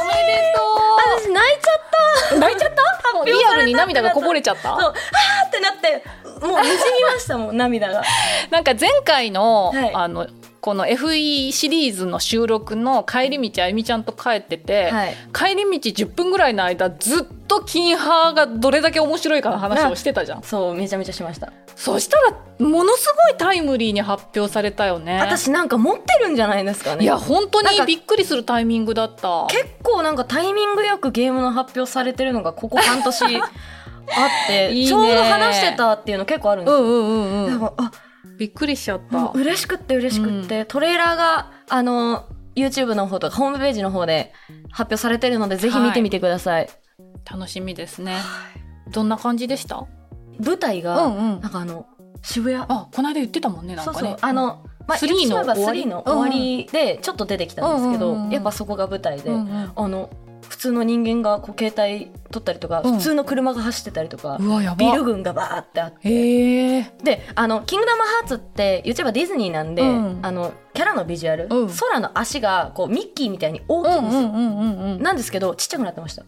[0.00, 0.60] おめでと
[1.24, 1.76] 私泣いちゃっ
[2.28, 2.38] たう。
[2.44, 2.80] 泣いちゃった？
[3.24, 4.94] リアルに涙がこぼれちゃったそう、
[6.40, 8.02] もうにじみましたもん、涙が。
[8.50, 10.26] なんか前回の、はいあの、
[10.60, 15.16] この FE シリーズの収録の帰り道あゆみちゃんと帰ってて、はい。
[15.32, 21.52] 帰り道10分ぐらいの間ずっと金ハがどれだけ面白いかの話をしてたじゃんそう、めちゃめちゃしました。
[21.80, 27.04] そしたらものすごいタイムリーに発表されたよね私なんか持ってるんじゃないですかね。
[27.04, 33.40] いや本当にびっくりするタイミングだった結構なんかタイミングよくゲームの発表されてるのがここ半年
[34.16, 34.88] あっていいね。
[34.88, 36.80] ちょうど話してたっていうの結構あるんですよ。
[36.82, 37.92] うんうんうんからあ
[38.38, 44.32] びっくりしちゃった、嬉しくって嬉しくって、トレーラーがあの YouTube の方とかホームページの方で
[44.70, 46.68] 発表されてるのでぜひ見てみてください。
[47.30, 48.16] 楽しみですね。
[48.92, 49.86] どんな感じでした？
[50.42, 51.40] 舞台が、うんうん。
[51.40, 51.86] なんかあの
[52.22, 52.64] 渋谷。
[52.66, 53.98] あこの間言ってたもんねなんかね。
[53.98, 54.18] そうそう。
[54.22, 58.32] あの、まあ、3言ってしまえばの終わり？3の終わりでちょっと出てきたんですけど、うんうんうんうん。
[58.32, 59.72] やっぱそこが舞台で、うんうん。
[59.76, 60.08] あの
[60.50, 62.94] 普通の人間がこう携帯撮ったりとか、うん。
[62.96, 64.76] 普通の車が走ってたりとか、うわやば。
[64.76, 66.08] ビル群がバーってあって。
[66.08, 66.92] へえ。
[67.04, 70.18] であの「キングダムハーツ」って言っちゃえばディズニーなんで、うん。
[70.22, 71.68] あのキャラのビジュアル、うん。
[71.68, 76.24] 空の足がこうミッキーみたいに大うきいんですよ、んうんうんうんうんなんですけどちっちゃくなってました。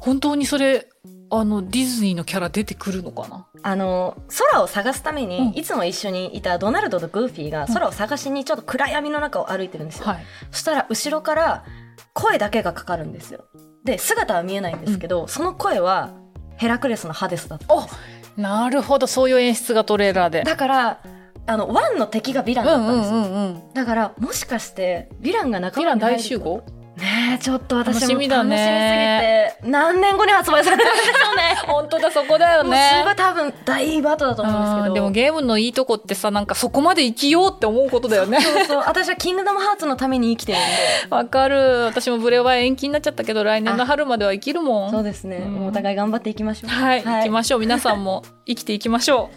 [0.00, 0.88] 本当にそれ
[1.32, 3.46] あのディズニーのキャラ出てくるのかな？
[3.62, 4.16] あの
[4.50, 5.48] 空を探すために、うん。
[5.50, 10.24] いつも一緒にいたドナルドとグーフィーが空を探しにちょっと暗闇の中を歩いてるんですよ、はい。
[10.50, 11.64] そしたら後ろから
[12.12, 13.44] 声だけがかかるんですよ。
[13.84, 16.10] で姿は見えないんですけど、その声は
[16.56, 19.06] ヘラクレスのハデスだったんですなるほど。
[19.06, 20.42] そういう演出がトレーラーで。
[20.44, 21.02] だから
[21.46, 26.62] あのワンの敵がヴィランうんうんだったんですよ、うんうんだからもしかしてヴィランが仲ヴィラン間に入る大集合？
[27.00, 29.56] ねえちょっと私も楽しみだね。
[29.62, 31.56] 何年後に発売されるんでしょうね。
[31.66, 32.74] 本当だそこだよもう
[33.16, 34.94] 多分大バトだと思うんですけど。
[34.94, 38.40] でもゲームのいいとこってさなんかそこまで生きようって思うことだよね。
[38.40, 38.82] そうそう。
[38.86, 40.60] 私はキングダムハーツのために生きてるん
[41.08, 41.14] で。
[41.14, 41.84] わかる。
[41.86, 44.90] 私もブレワイ延期になっちゃったけど来年の春までは生きるもん。
[44.90, 45.66] そうですね、うん。
[45.66, 46.70] お互い頑張っていきましょう。
[46.70, 47.60] はい、行きましょう。
[47.60, 49.30] 皆さんも生きていきましょ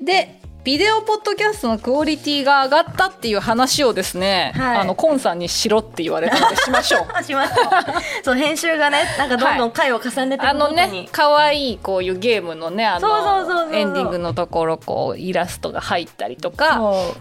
[0.00, 0.04] う。
[0.04, 4.78] でビデオポッドキャストのクオリティが上がったっていう話をですね、はい。
[4.78, 7.66] あのコンさんにしろって言われたので しましょうしましょう
[8.22, 13.08] そう編集がねなんかどんどん回を重ねていくあのね可愛いこういうゲームのねあの
[13.72, 16.80] エンディングのところこうイラストが入ったりとか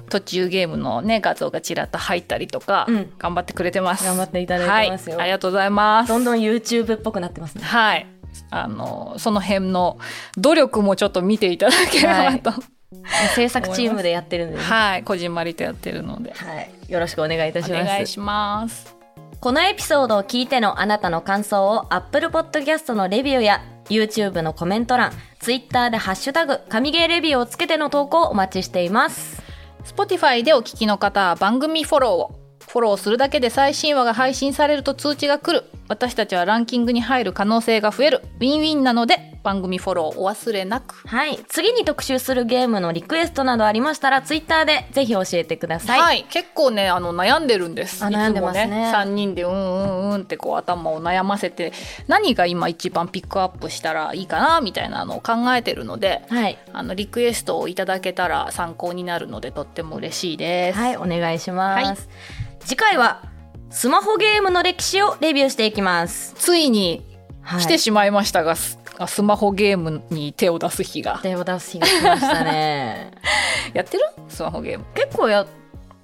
[0.10, 3.14] 途中ゲームのね画像がちらっと入ったりとか、うん。
[3.18, 4.04] 頑張ってくれてます。
[4.04, 5.18] 頑張っていただいてますよ。
[5.18, 6.10] はい、ありがとうございます。
[6.10, 7.64] どんどん YouTube っぽくなってますね。
[7.64, 8.08] はい。
[8.50, 9.98] あのその辺の
[10.38, 12.54] 努力もちょっと見ていただければと、
[13.36, 16.32] 制作チームでやってるんでね、はい、こじんまりとやってるので。
[16.34, 17.86] はい、よろしくお願いいたしおます。
[17.86, 18.96] 願いします。
[19.40, 29.44] このエピソードを聞いてのあなたの感想を Apple Podcast のレビューや YouTube のコメント欄 Twitter でハッシュタグ神ゲーレビューをつけての投稿をお待ちしています。
[29.86, 35.66] Spotify でお聞きの方は番組フォローをフォローするだけで最新話が配信されると通知が来る。
[35.88, 38.22] 私たちはランキングに入る可能性が増える。
[38.40, 41.08] ウィンウィンなので番組フォローお忘れなく。
[41.08, 41.40] はい。
[41.48, 48.04] 次に特集するゲームのリクエストなどありましたら Twitter でぜひ教えてください、はい、結構ねあの悩んでるんです。
[48.04, 48.68] あ悩んでますね。
[48.68, 51.72] ね3人でうんうんうんってこう頭を悩ませて
[52.08, 60.80] 何が今一番ピックアップしたらいいかなみたいなのを考えてるのではい、あのリクエストをいただけたら参考になるのでとっても嬉しいです。
[60.80, 61.98] はい、お願いします、はい
[62.68, 63.22] 次回は
[63.70, 67.06] スマホゲームの歴史をレビューしていきます、ついに
[67.42, 71.22] はい、来てしまいましたが、ススマホゲームに手を出す日が。
[71.24, 73.14] 手を出す日が来ましたね。
[73.74, 74.04] やってる？
[74.28, 74.86] スマホゲーム。
[74.96, 75.48] 結構やっ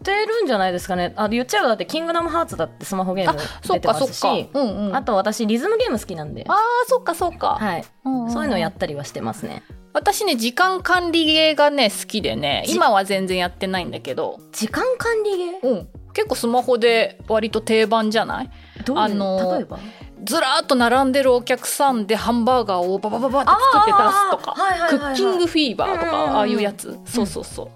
[0.04, 1.12] てるんじゃないですかね。
[1.18, 4.60] あ言っちゃえばだって「キングダムハーツ」だってスマホゲーム出てますしかそっか。
[4.60, 4.96] うんうん。
[4.96, 6.56] あと私リズムゲーム好きなんで、あー
[6.88, 8.32] そっかそっか、はい、うんん。
[8.32, 9.64] そういうのやったりはしてますね。
[9.92, 15.70] 私ね時間管理ゲーがね好きでねじ今は全然やってないんだけど、時間管理ゲー？
[15.70, 18.50] うん、結構スマホで割と定番じゃない？
[18.96, 19.80] あのー例えば？
[20.24, 24.56] ずらーっと並んでるお客さんでハンバーガーをババババって作って出すとか
[24.90, 27.68] クッキングフィーバーとかああいうやつそうそうそう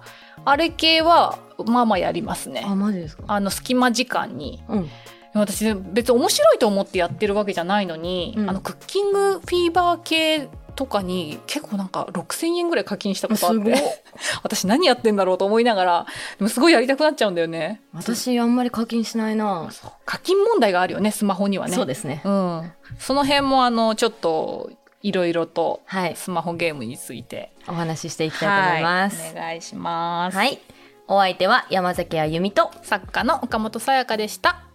[0.45, 4.89] あれ系はまあまあやりますねあマジですかあの隙間時間にうん
[5.33, 10.47] 私別に面白いと思ってやってるわけじゃないのに、うんあのクッキングフィーバー系
[10.77, 13.75] とかに結構なんか6,000円ぐらい課金したことあって
[14.43, 16.05] 私何やってんだろうと思いながら
[16.37, 17.81] でもすごいやりたくなっちゃうんだよね。
[17.93, 19.69] 私あんまり課金しないな、
[20.05, 21.73] 課金問題があるよねスマホにはね。
[21.73, 22.21] そうですね。
[22.23, 24.69] うん、その辺もあのちょっと
[25.01, 26.15] いろいろとはい。
[26.15, 27.51] スマホゲームについて。
[27.67, 29.19] お話ししていきたいと思います。
[29.21, 30.59] はい、お願いします、はい、
[31.07, 34.66] お相手は山崎あゆみと作家の岡本さやかでした